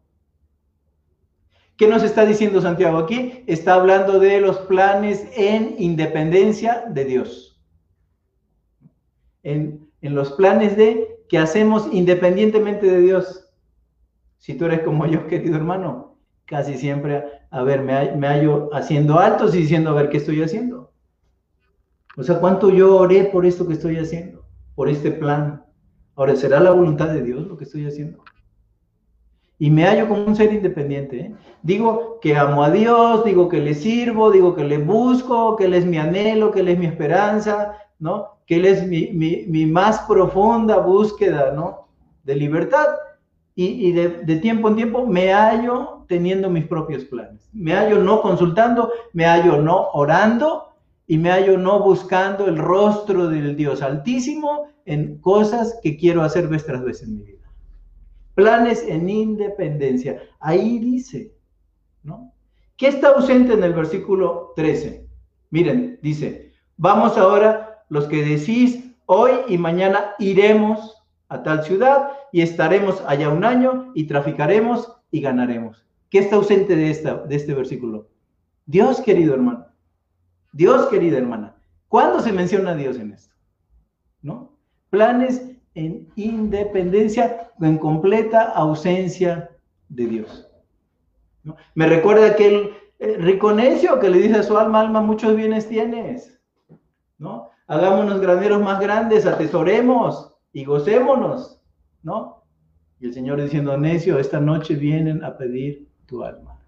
[1.76, 3.44] ¿Qué nos está diciendo Santiago aquí?
[3.46, 7.62] Está hablando de los planes en independencia de Dios.
[9.44, 13.52] En, en los planes de que hacemos independientemente de Dios.
[14.38, 19.20] Si tú eres como yo, querido hermano, casi siempre, a ver, me, me hallo haciendo
[19.20, 20.85] altos y diciendo, a ver, ¿qué estoy haciendo?
[22.16, 24.42] O sea, ¿cuánto yo oré por esto que estoy haciendo?
[24.74, 25.64] Por este plan.
[26.14, 28.18] Ahora, ¿será la voluntad de Dios lo que estoy haciendo?
[29.58, 31.18] Y me hallo como un ser independiente.
[31.18, 31.34] ¿eh?
[31.62, 35.74] Digo que amo a Dios, digo que le sirvo, digo que le busco, que Él
[35.74, 38.38] es mi anhelo, que Él es mi esperanza, ¿no?
[38.46, 41.88] Que Él es mi, mi, mi más profunda búsqueda, ¿no?
[42.24, 42.86] De libertad
[43.58, 47.48] y, de, tiempo en tiempo me hallo teniendo mis propios planes.
[47.54, 50.75] Me hallo no consultando, me hallo no orando
[51.06, 56.48] y me hallo no buscando el rostro del Dios Altísimo en cosas que quiero hacer
[56.48, 57.46] vez vez en mi vida.
[58.34, 60.20] Planes en independencia.
[60.40, 61.32] Ahí dice,
[62.02, 62.32] ¿no?
[62.76, 65.06] ¿Qué está ausente en el versículo 13?
[65.50, 72.42] Miren, dice, vamos ahora los que decís, hoy y mañana iremos a tal ciudad y
[72.42, 75.86] estaremos allá un año y traficaremos y ganaremos.
[76.10, 78.08] ¿Qué está ausente de, esta, de este versículo?
[78.66, 79.66] Dios, querido hermano.
[80.56, 81.54] Dios, querida hermana.
[81.88, 83.34] ¿Cuándo se menciona a Dios en esto?
[84.22, 84.56] ¿No?
[84.88, 89.50] Planes en independencia, en completa ausencia
[89.90, 90.48] de Dios.
[91.44, 91.56] ¿No?
[91.74, 95.68] Me recuerda aquel eh, rico necio que le dice a su alma, alma, muchos bienes
[95.68, 96.40] tienes.
[97.18, 97.50] ¿No?
[97.66, 101.60] Hagámonos graneros más grandes, atesoremos y gocémonos,
[102.02, 102.44] ¿no?
[102.98, 106.58] Y el Señor diciendo, necio, esta noche vienen a pedir tu alma.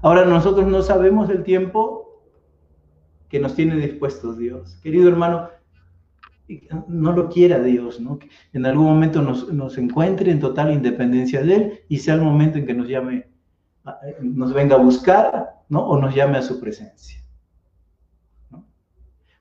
[0.00, 2.05] Ahora nosotros no sabemos el tiempo
[3.28, 4.78] que nos tiene dispuestos Dios.
[4.82, 5.50] Querido hermano,
[6.88, 8.18] no lo quiera Dios, ¿no?
[8.18, 12.22] Que en algún momento nos, nos, encuentre en total independencia de Él y sea el
[12.22, 13.28] momento en que nos llame,
[14.20, 15.86] nos venga a buscar, ¿no?
[15.86, 17.20] O nos llame a su presencia.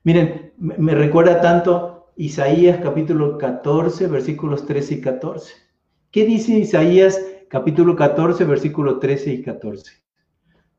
[0.04, 5.54] Miren, me recuerda tanto Isaías capítulo 14, versículos 13 y 14.
[6.12, 7.20] ¿Qué dice Isaías
[7.50, 9.92] capítulo 14, versículo 13 y 14?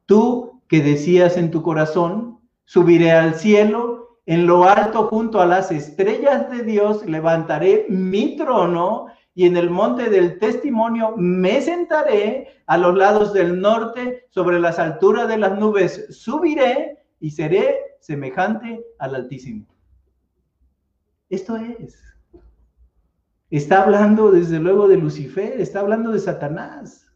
[0.06, 2.35] Tú que decías en tu corazón,
[2.66, 9.06] subiré al cielo, en lo alto junto a las estrellas de Dios levantaré mi trono
[9.34, 14.78] y en el monte del testimonio me sentaré a los lados del norte, sobre las
[14.78, 19.66] alturas de las nubes subiré y seré semejante al Altísimo.
[21.28, 22.02] Esto es.
[23.50, 27.06] Está hablando desde luego de Lucifer, está hablando de Satanás.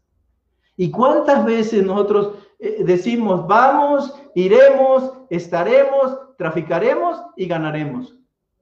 [0.77, 8.15] ¿Y cuántas veces nosotros eh, decimos, vamos, iremos, estaremos, traficaremos y ganaremos?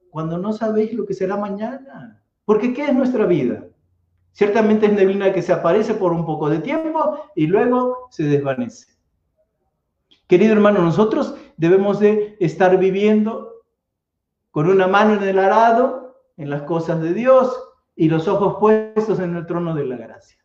[0.09, 2.23] Cuando no sabéis lo que será mañana.
[2.45, 3.65] Porque ¿qué es nuestra vida?
[4.31, 8.87] Ciertamente es neblina que se aparece por un poco de tiempo y luego se desvanece.
[10.27, 13.63] Querido hermano, nosotros debemos de estar viviendo
[14.51, 17.53] con una mano en el arado, en las cosas de Dios,
[17.97, 20.37] y los ojos puestos en el trono de la gracia.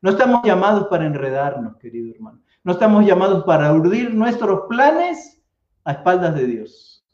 [0.00, 2.40] No estamos llamados para enredarnos, querido hermano.
[2.64, 5.42] No estamos llamados para urdir nuestros planes
[5.84, 7.04] a espaldas de Dios.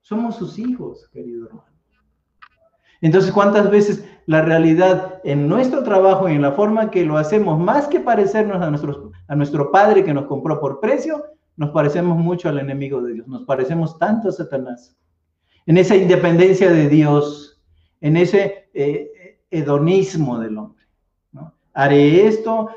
[0.00, 1.68] Somos sus hijos, querido hermano.
[3.00, 7.58] Entonces, ¿cuántas veces la realidad en nuestro trabajo y en la forma que lo hacemos,
[7.58, 11.22] más que parecernos a, nuestros, a nuestro Padre que nos compró por precio,
[11.56, 14.96] nos parecemos mucho al enemigo de Dios, nos parecemos tanto a Satanás?
[15.66, 17.62] en esa independencia de Dios,
[18.00, 20.84] en ese eh, hedonismo del hombre.
[21.32, 21.54] ¿no?
[21.72, 22.68] Haré esto,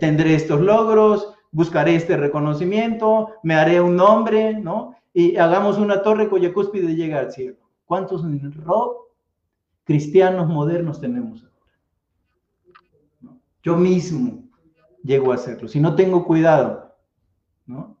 [0.00, 4.96] tendré estos logros, buscaré este reconocimiento, me haré un nombre, ¿no?
[5.12, 7.56] Y hagamos una torre cuya cúspide llega al cielo.
[7.84, 8.24] ¿Cuántos
[8.56, 8.96] rock
[9.84, 11.54] cristianos modernos tenemos ahora?
[13.62, 14.42] Yo mismo
[15.04, 15.68] llego a hacerlo.
[15.68, 16.92] Si no tengo cuidado,
[17.66, 17.96] ¿no?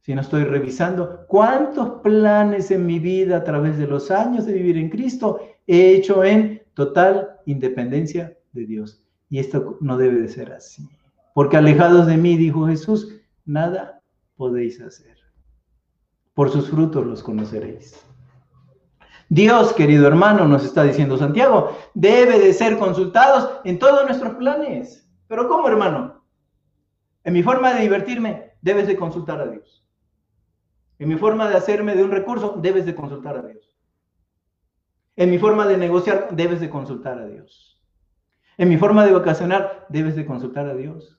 [0.00, 4.54] Si no estoy revisando cuántos planes en mi vida a través de los años de
[4.54, 9.02] vivir en Cristo he hecho en total independencia de Dios.
[9.28, 10.88] Y esto no debe de ser así.
[11.36, 13.14] Porque alejados de mí, dijo Jesús,
[13.44, 14.00] nada
[14.36, 15.18] podéis hacer.
[16.32, 18.02] Por sus frutos los conoceréis.
[19.28, 25.06] Dios, querido hermano, nos está diciendo Santiago, debe de ser consultados en todos nuestros planes.
[25.28, 26.24] Pero ¿cómo, hermano?
[27.22, 29.86] En mi forma de divertirme, debes de consultar a Dios.
[30.98, 33.76] En mi forma de hacerme de un recurso, debes de consultar a Dios.
[35.16, 37.78] En mi forma de negociar, debes de consultar a Dios.
[38.56, 41.16] En mi forma de vacacionar, debes de consultar a Dios.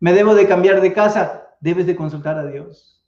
[0.00, 3.04] Me debo de cambiar de casa, debes de consultar a Dios.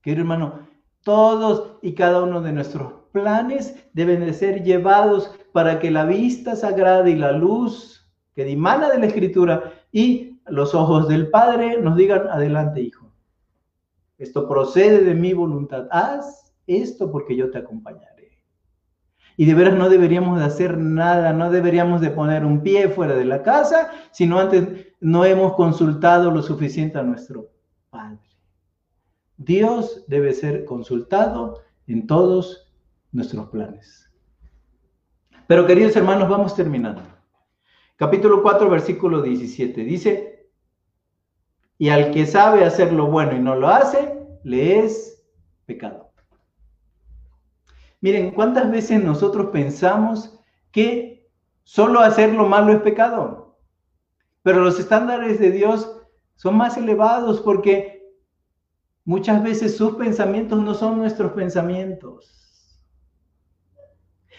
[0.00, 0.66] Querido hermano,
[1.02, 6.56] todos y cada uno de nuestros planes deben de ser llevados para que la vista
[6.56, 11.96] sagrada y la luz que dimana de la Escritura y los ojos del Padre nos
[11.96, 13.12] digan, adelante, hijo.
[14.18, 15.86] Esto procede de mi voluntad.
[15.90, 18.17] Haz esto porque yo te acompañaré.
[19.40, 23.14] Y de veras no deberíamos de hacer nada, no deberíamos de poner un pie fuera
[23.14, 27.48] de la casa, sino antes no hemos consultado lo suficiente a nuestro
[27.88, 28.18] Padre.
[29.36, 32.68] Dios debe ser consultado en todos
[33.12, 34.10] nuestros planes.
[35.46, 37.02] Pero queridos hermanos, vamos terminando.
[37.94, 39.84] Capítulo 4, versículo 17.
[39.84, 40.50] Dice,
[41.78, 45.24] y al que sabe hacer lo bueno y no lo hace, le es
[45.64, 46.07] pecado.
[48.00, 50.38] Miren, ¿cuántas veces nosotros pensamos
[50.70, 51.28] que
[51.64, 53.58] solo hacer lo malo es pecado?
[54.42, 56.00] Pero los estándares de Dios
[56.36, 57.98] son más elevados porque
[59.08, 62.78] Muchas veces sus pensamientos no son nuestros pensamientos.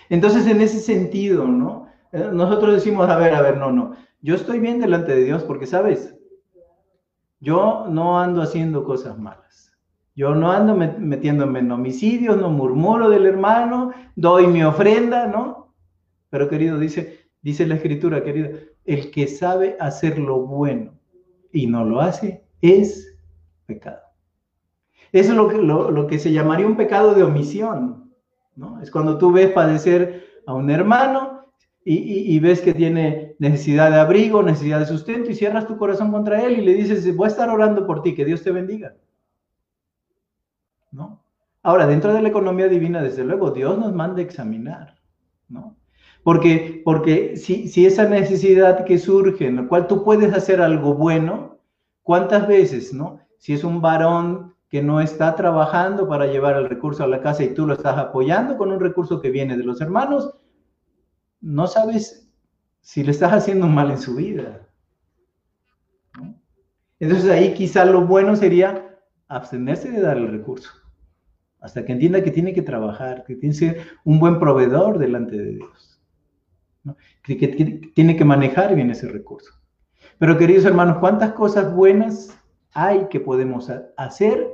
[0.10, 1.88] Entonces, en ese sentido, ¿no?
[2.12, 3.95] Eh, nosotros decimos, a ver, a ver, no, no.
[4.22, 6.16] Yo estoy bien delante de Dios porque, ¿sabes?
[7.39, 9.68] Yo no ando haciendo cosas malas.
[10.20, 15.74] Yo no ando metiéndome en homicidios, no murmuro del hermano, doy mi ofrenda, ¿no?
[16.30, 18.49] Pero querido, dice, dice la escritura, querido,
[18.84, 20.91] el que sabe hacer lo bueno
[21.53, 23.17] y no lo hace es
[23.65, 24.01] pecado.
[25.13, 28.11] Eso es lo que, lo, que se llamaría un pecado de omisión,
[28.57, 28.82] ¿no?
[28.82, 31.45] Es cuando tú ves padecer a un hermano
[31.86, 36.43] y, ves que tiene necesidad de abrigo, necesidad de sustento y cierras tu corazón contra
[36.43, 38.95] él y le dices, voy a estar orando por ti, que Dios te bendiga.
[40.91, 41.23] ¿No?
[41.61, 44.95] Ahora, dentro de la economía divina, desde luego, Dios nos manda examinar,
[45.47, 45.75] ¿no?
[46.23, 50.93] Porque, porque si, si esa necesidad que surge, en la cual tú puedes hacer algo
[50.93, 51.59] bueno,
[52.03, 53.19] ¿cuántas veces, no?
[53.37, 57.43] Si es un varón que no está trabajando para llevar el recurso a la casa
[57.43, 60.35] y tú lo estás apoyando con un recurso que viene de los hermanos,
[61.41, 62.29] no sabes
[62.81, 64.67] si le estás haciendo mal en su vida.
[66.99, 68.88] Entonces ahí quizá lo bueno sería
[69.30, 70.69] abstenerse de dar el recurso,
[71.61, 75.38] hasta que entienda que tiene que trabajar, que tiene que ser un buen proveedor delante
[75.38, 76.01] de Dios,
[77.23, 77.47] que, que
[77.95, 79.53] tiene que manejar bien ese recurso.
[80.17, 82.38] Pero queridos hermanos, ¿cuántas cosas buenas
[82.73, 84.47] hay que podemos hacer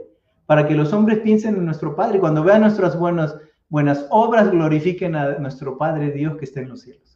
[0.46, 2.20] para que los hombres piensen en nuestro Padre.
[2.20, 3.36] Cuando vean nuestras buenas,
[3.70, 7.15] buenas obras, glorifiquen a nuestro Padre Dios que está en los cielos.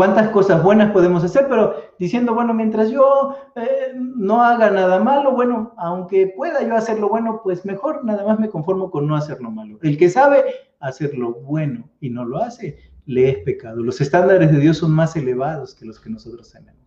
[0.00, 1.46] ¿Cuántas cosas buenas podemos hacer?
[1.46, 6.98] Pero diciendo, bueno, mientras yo eh, no haga nada malo, bueno, aunque pueda yo hacer
[6.98, 9.78] lo bueno, pues mejor nada más me conformo con no hacer lo malo.
[9.82, 10.42] El que sabe
[10.78, 13.82] hacer lo bueno y no lo hace, le es pecado.
[13.82, 16.80] Los estándares de Dios son más elevados que los que nosotros tenemos.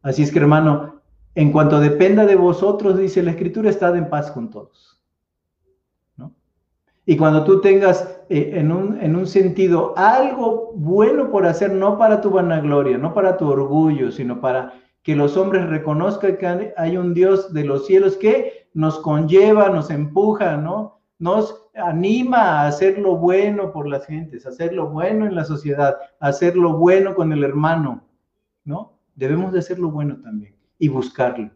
[0.00, 1.00] Así es que, hermano,
[1.34, 4.95] en cuanto dependa de vosotros, dice la Escritura, estad en paz con todos.
[7.08, 11.96] Y cuando tú tengas eh, en, un, en, un, sentido algo bueno por hacer, no
[11.96, 16.96] para tu vanagloria, no para tu orgullo, sino para que los hombres reconozcan que hay
[16.96, 20.98] un Dios de los cielos que nos conlleva, nos empuja, ¿no?
[21.20, 25.96] Nos anima a hacer lo bueno por las gentes, hacer lo bueno en la sociedad,
[26.18, 28.02] hacer lo bueno con el hermano,
[28.64, 28.98] ¿no?
[29.14, 31.50] Debemos de hacer lo bueno también y buscarlo,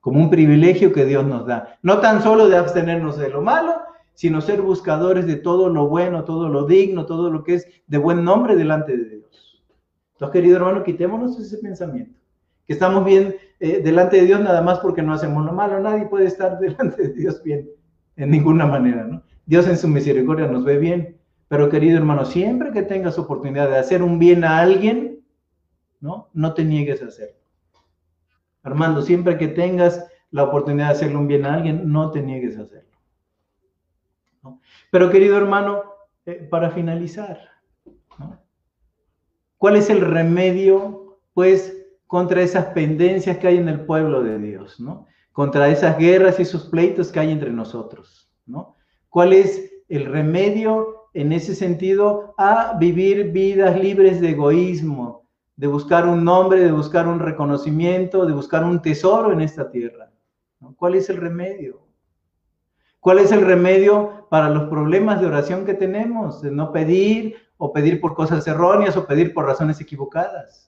[0.00, 1.76] como un privilegio que Dios nos da.
[1.82, 3.74] No tan solo de abstenernos de lo malo,
[4.16, 7.98] sino ser buscadores de todo lo bueno, todo lo digno, todo lo que es de
[7.98, 9.62] buen nombre delante de Dios.
[10.12, 12.18] Entonces, querido hermano, quitémonos ese pensamiento,
[12.66, 15.78] que estamos bien eh, delante de Dios nada más porque no hacemos lo malo.
[15.80, 17.68] Nadie puede estar delante de Dios bien,
[18.16, 19.22] en ninguna manera, ¿no?
[19.44, 23.76] Dios en su misericordia nos ve bien, Pero querido hermano, siempre que tengas oportunidad de
[23.76, 25.20] hacer un bien a alguien,
[26.00, 26.30] ¿no?
[26.32, 27.36] No te niegues a hacerlo.
[28.62, 32.58] Armando, siempre que tengas la oportunidad de hacerle un bien a alguien, no te niegues
[32.58, 32.95] a hacerlo.
[34.90, 35.82] Pero querido hermano,
[36.24, 37.38] eh, para finalizar,
[39.58, 41.72] ¿cuál es el remedio, pues,
[42.06, 45.06] contra esas pendencias que hay en el pueblo de Dios, ¿no?
[45.32, 48.76] Contra esas guerras y esos pleitos que hay entre nosotros, ¿no?
[49.08, 55.26] ¿Cuál es el remedio en ese sentido a vivir vidas libres de egoísmo,
[55.56, 60.10] de buscar un nombre, de buscar un reconocimiento, de buscar un tesoro en esta tierra.
[60.76, 61.80] ¿Cuál es el remedio?
[63.00, 66.42] ¿Cuál es el remedio para los problemas de oración que tenemos?
[66.42, 70.66] De no pedir o pedir por cosas erróneas o pedir por razones equivocadas.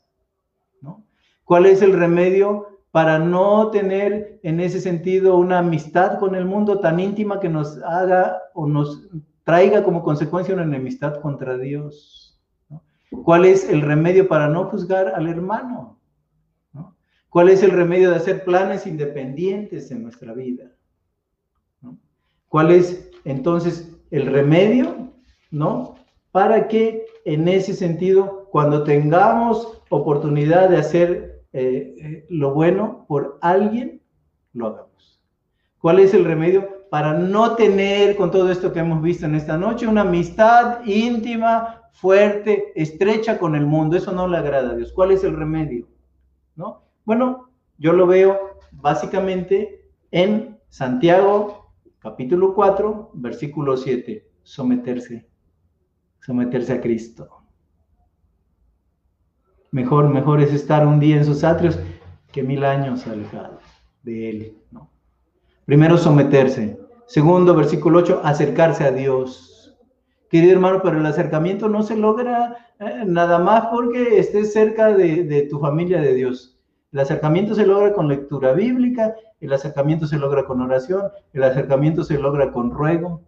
[1.45, 6.81] ¿Cuál es el remedio para no tener en ese sentido una amistad con el mundo
[6.81, 9.09] tan íntima que nos haga o nos
[9.45, 12.39] traiga como consecuencia una enemistad contra Dios?
[13.25, 15.99] ¿Cuál es el remedio para no juzgar al hermano?
[17.31, 20.71] ¿Cuál es el remedio de hacer planes independientes en nuestra vida?
[22.49, 25.13] ¿Cuál es entonces el remedio,
[25.51, 25.97] no?
[26.33, 33.39] Para que en ese sentido, cuando tengamos oportunidad de hacer eh, eh, lo bueno por
[33.41, 34.03] alguien,
[34.53, 35.21] lo hagamos.
[35.79, 39.59] ¿Cuál es el remedio para no tener, con todo esto que hemos visto en esta
[39.59, 43.97] noche, una amistad íntima, fuerte, estrecha con el mundo.
[43.97, 44.93] Eso no le agrada a Dios.
[44.93, 45.87] ¿Cuál es el remedio?
[46.57, 46.83] ¿No?
[47.05, 51.68] Bueno, yo lo veo básicamente en Santiago
[51.99, 55.29] capítulo 4, versículo 7, someterse,
[56.21, 57.29] someterse a Cristo.
[59.71, 61.79] Mejor, mejor es estar un día en sus atrios
[62.33, 63.59] que mil años alejado
[64.03, 64.59] de Él.
[65.67, 66.79] Primero, someterse.
[67.07, 69.77] Segundo, versículo 8, acercarse a Dios.
[70.31, 75.47] Querido hermano, pero el acercamiento no se logra eh, nada más porque estés cerca de
[75.51, 76.58] tu familia de Dios.
[76.91, 82.03] El acercamiento se logra con lectura bíblica, el acercamiento se logra con oración, el acercamiento
[82.03, 83.23] se logra con ruego,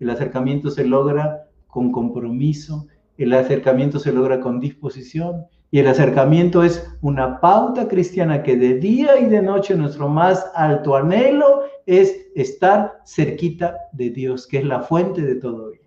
[0.00, 2.86] el acercamiento se logra con compromiso,
[3.18, 8.78] el acercamiento se logra con disposición, y el acercamiento es una pauta cristiana que de
[8.78, 14.64] día y de noche nuestro más alto anhelo es estar cerquita de Dios, que es
[14.64, 15.82] la fuente de todo bien.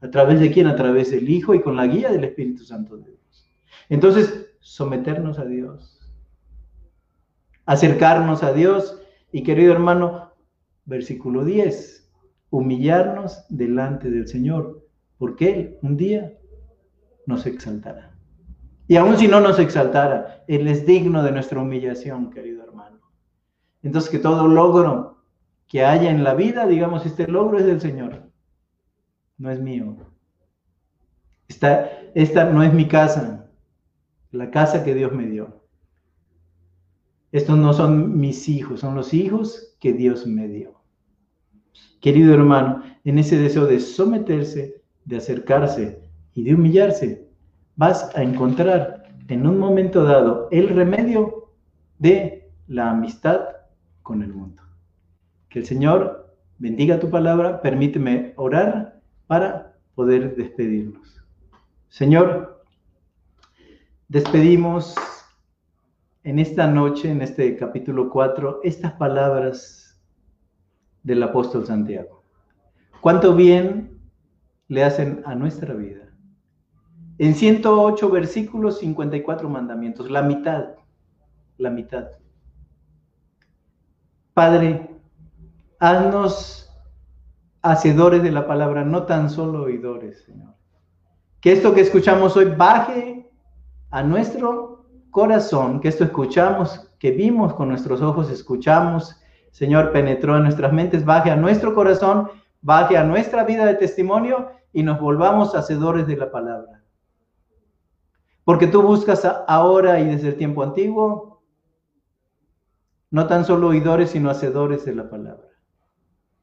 [0.00, 0.66] ¿A través de quién?
[0.66, 3.46] A través del Hijo y con la guía del Espíritu Santo de Dios.
[3.88, 6.00] Entonces, someternos a Dios,
[7.66, 9.00] acercarnos a Dios
[9.32, 10.32] y querido hermano,
[10.84, 12.10] versículo 10,
[12.50, 14.86] humillarnos delante del Señor,
[15.18, 16.32] porque Él un día
[17.26, 18.14] nos exaltará.
[18.88, 22.98] Y aun si no nos exaltara, Él es digno de nuestra humillación, querido hermano.
[23.82, 25.22] Entonces, que todo logro
[25.68, 28.30] que haya en la vida, digamos, este logro es del Señor,
[29.38, 29.96] no es mío.
[31.46, 33.39] Esta, esta no es mi casa,
[34.32, 35.60] la casa que Dios me dio.
[37.32, 40.80] Estos no son mis hijos, son los hijos que Dios me dio.
[42.00, 46.02] Querido hermano, en ese deseo de someterse, de acercarse
[46.34, 47.28] y de humillarse,
[47.76, 51.52] vas a encontrar en un momento dado el remedio
[51.98, 53.40] de la amistad
[54.02, 54.62] con el mundo.
[55.48, 61.24] Que el Señor bendiga tu palabra, permíteme orar para poder despedirnos.
[61.88, 62.49] Señor,
[64.10, 64.96] despedimos
[66.24, 70.02] en esta noche, en este capítulo 4, estas palabras
[71.04, 72.24] del apóstol Santiago.
[73.00, 74.00] Cuánto bien
[74.66, 76.12] le hacen a nuestra vida
[77.18, 80.70] en 108 versículos, 54 mandamientos, la mitad,
[81.56, 82.08] la mitad.
[84.34, 84.90] Padre,
[85.78, 86.68] haznos
[87.62, 90.56] hacedores de la palabra, no tan solo oidores, Señor.
[91.40, 93.19] Que esto que escuchamos hoy baje
[93.90, 99.16] a nuestro corazón, que esto escuchamos, que vimos con nuestros ojos, escuchamos,
[99.50, 102.28] Señor, penetró en nuestras mentes, baje a nuestro corazón,
[102.62, 106.84] baje a nuestra vida de testimonio y nos volvamos hacedores de la palabra.
[108.44, 111.42] Porque tú buscas ahora y desde el tiempo antiguo,
[113.10, 115.48] no tan solo oidores, sino hacedores de la palabra.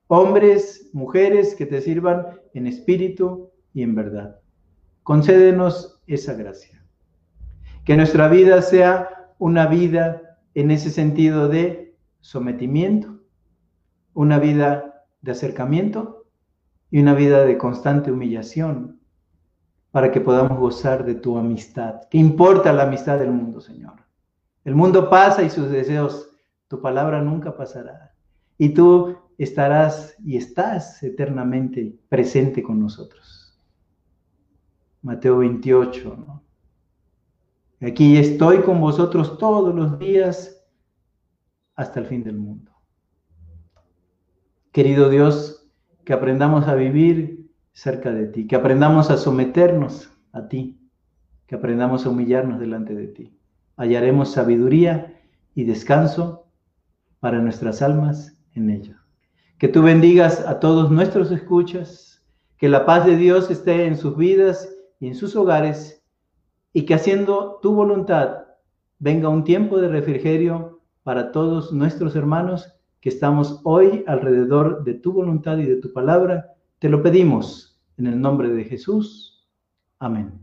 [0.07, 4.39] Hombres, mujeres que te sirvan en espíritu y en verdad.
[5.03, 6.76] Concédenos esa gracia.
[7.87, 13.21] Que nuestra vida sea una vida en ese sentido de sometimiento,
[14.13, 16.25] una vida de acercamiento
[16.91, 18.99] y una vida de constante humillación
[19.91, 22.01] para que podamos gozar de tu amistad.
[22.11, 23.93] ¿Qué importa la amistad del mundo, Señor?
[24.65, 26.29] El mundo pasa y sus deseos,
[26.67, 28.13] tu palabra nunca pasará.
[28.57, 33.57] Y tú estarás y estás eternamente presente con nosotros.
[35.01, 36.46] Mateo 28, ¿no?
[37.81, 40.65] Aquí estoy con vosotros todos los días
[41.75, 42.71] hasta el fin del mundo.
[44.71, 45.69] Querido Dios,
[46.03, 50.79] que aprendamos a vivir cerca de ti, que aprendamos a someternos a ti,
[51.45, 53.37] que aprendamos a humillarnos delante de ti.
[53.75, 55.21] Hallaremos sabiduría
[55.53, 56.47] y descanso
[57.19, 58.95] para nuestras almas en ello.
[59.59, 62.23] Que tú bendigas a todos nuestros escuchas,
[62.57, 64.67] que la paz de Dios esté en sus vidas
[64.99, 65.96] y en sus hogares,
[66.73, 68.45] y que haciendo tu voluntad
[68.99, 75.13] venga un tiempo de refrigerio para todos nuestros hermanos que estamos hoy alrededor de tu
[75.13, 76.55] voluntad y de tu palabra.
[76.79, 79.47] Te lo pedimos en el nombre de Jesús.
[79.99, 80.33] Amén.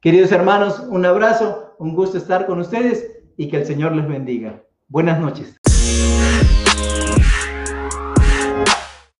[0.00, 4.62] Queridos hermanos, un abrazo, un gusto estar con ustedes y que el Señor les bendiga.
[4.88, 5.59] Buenas noches.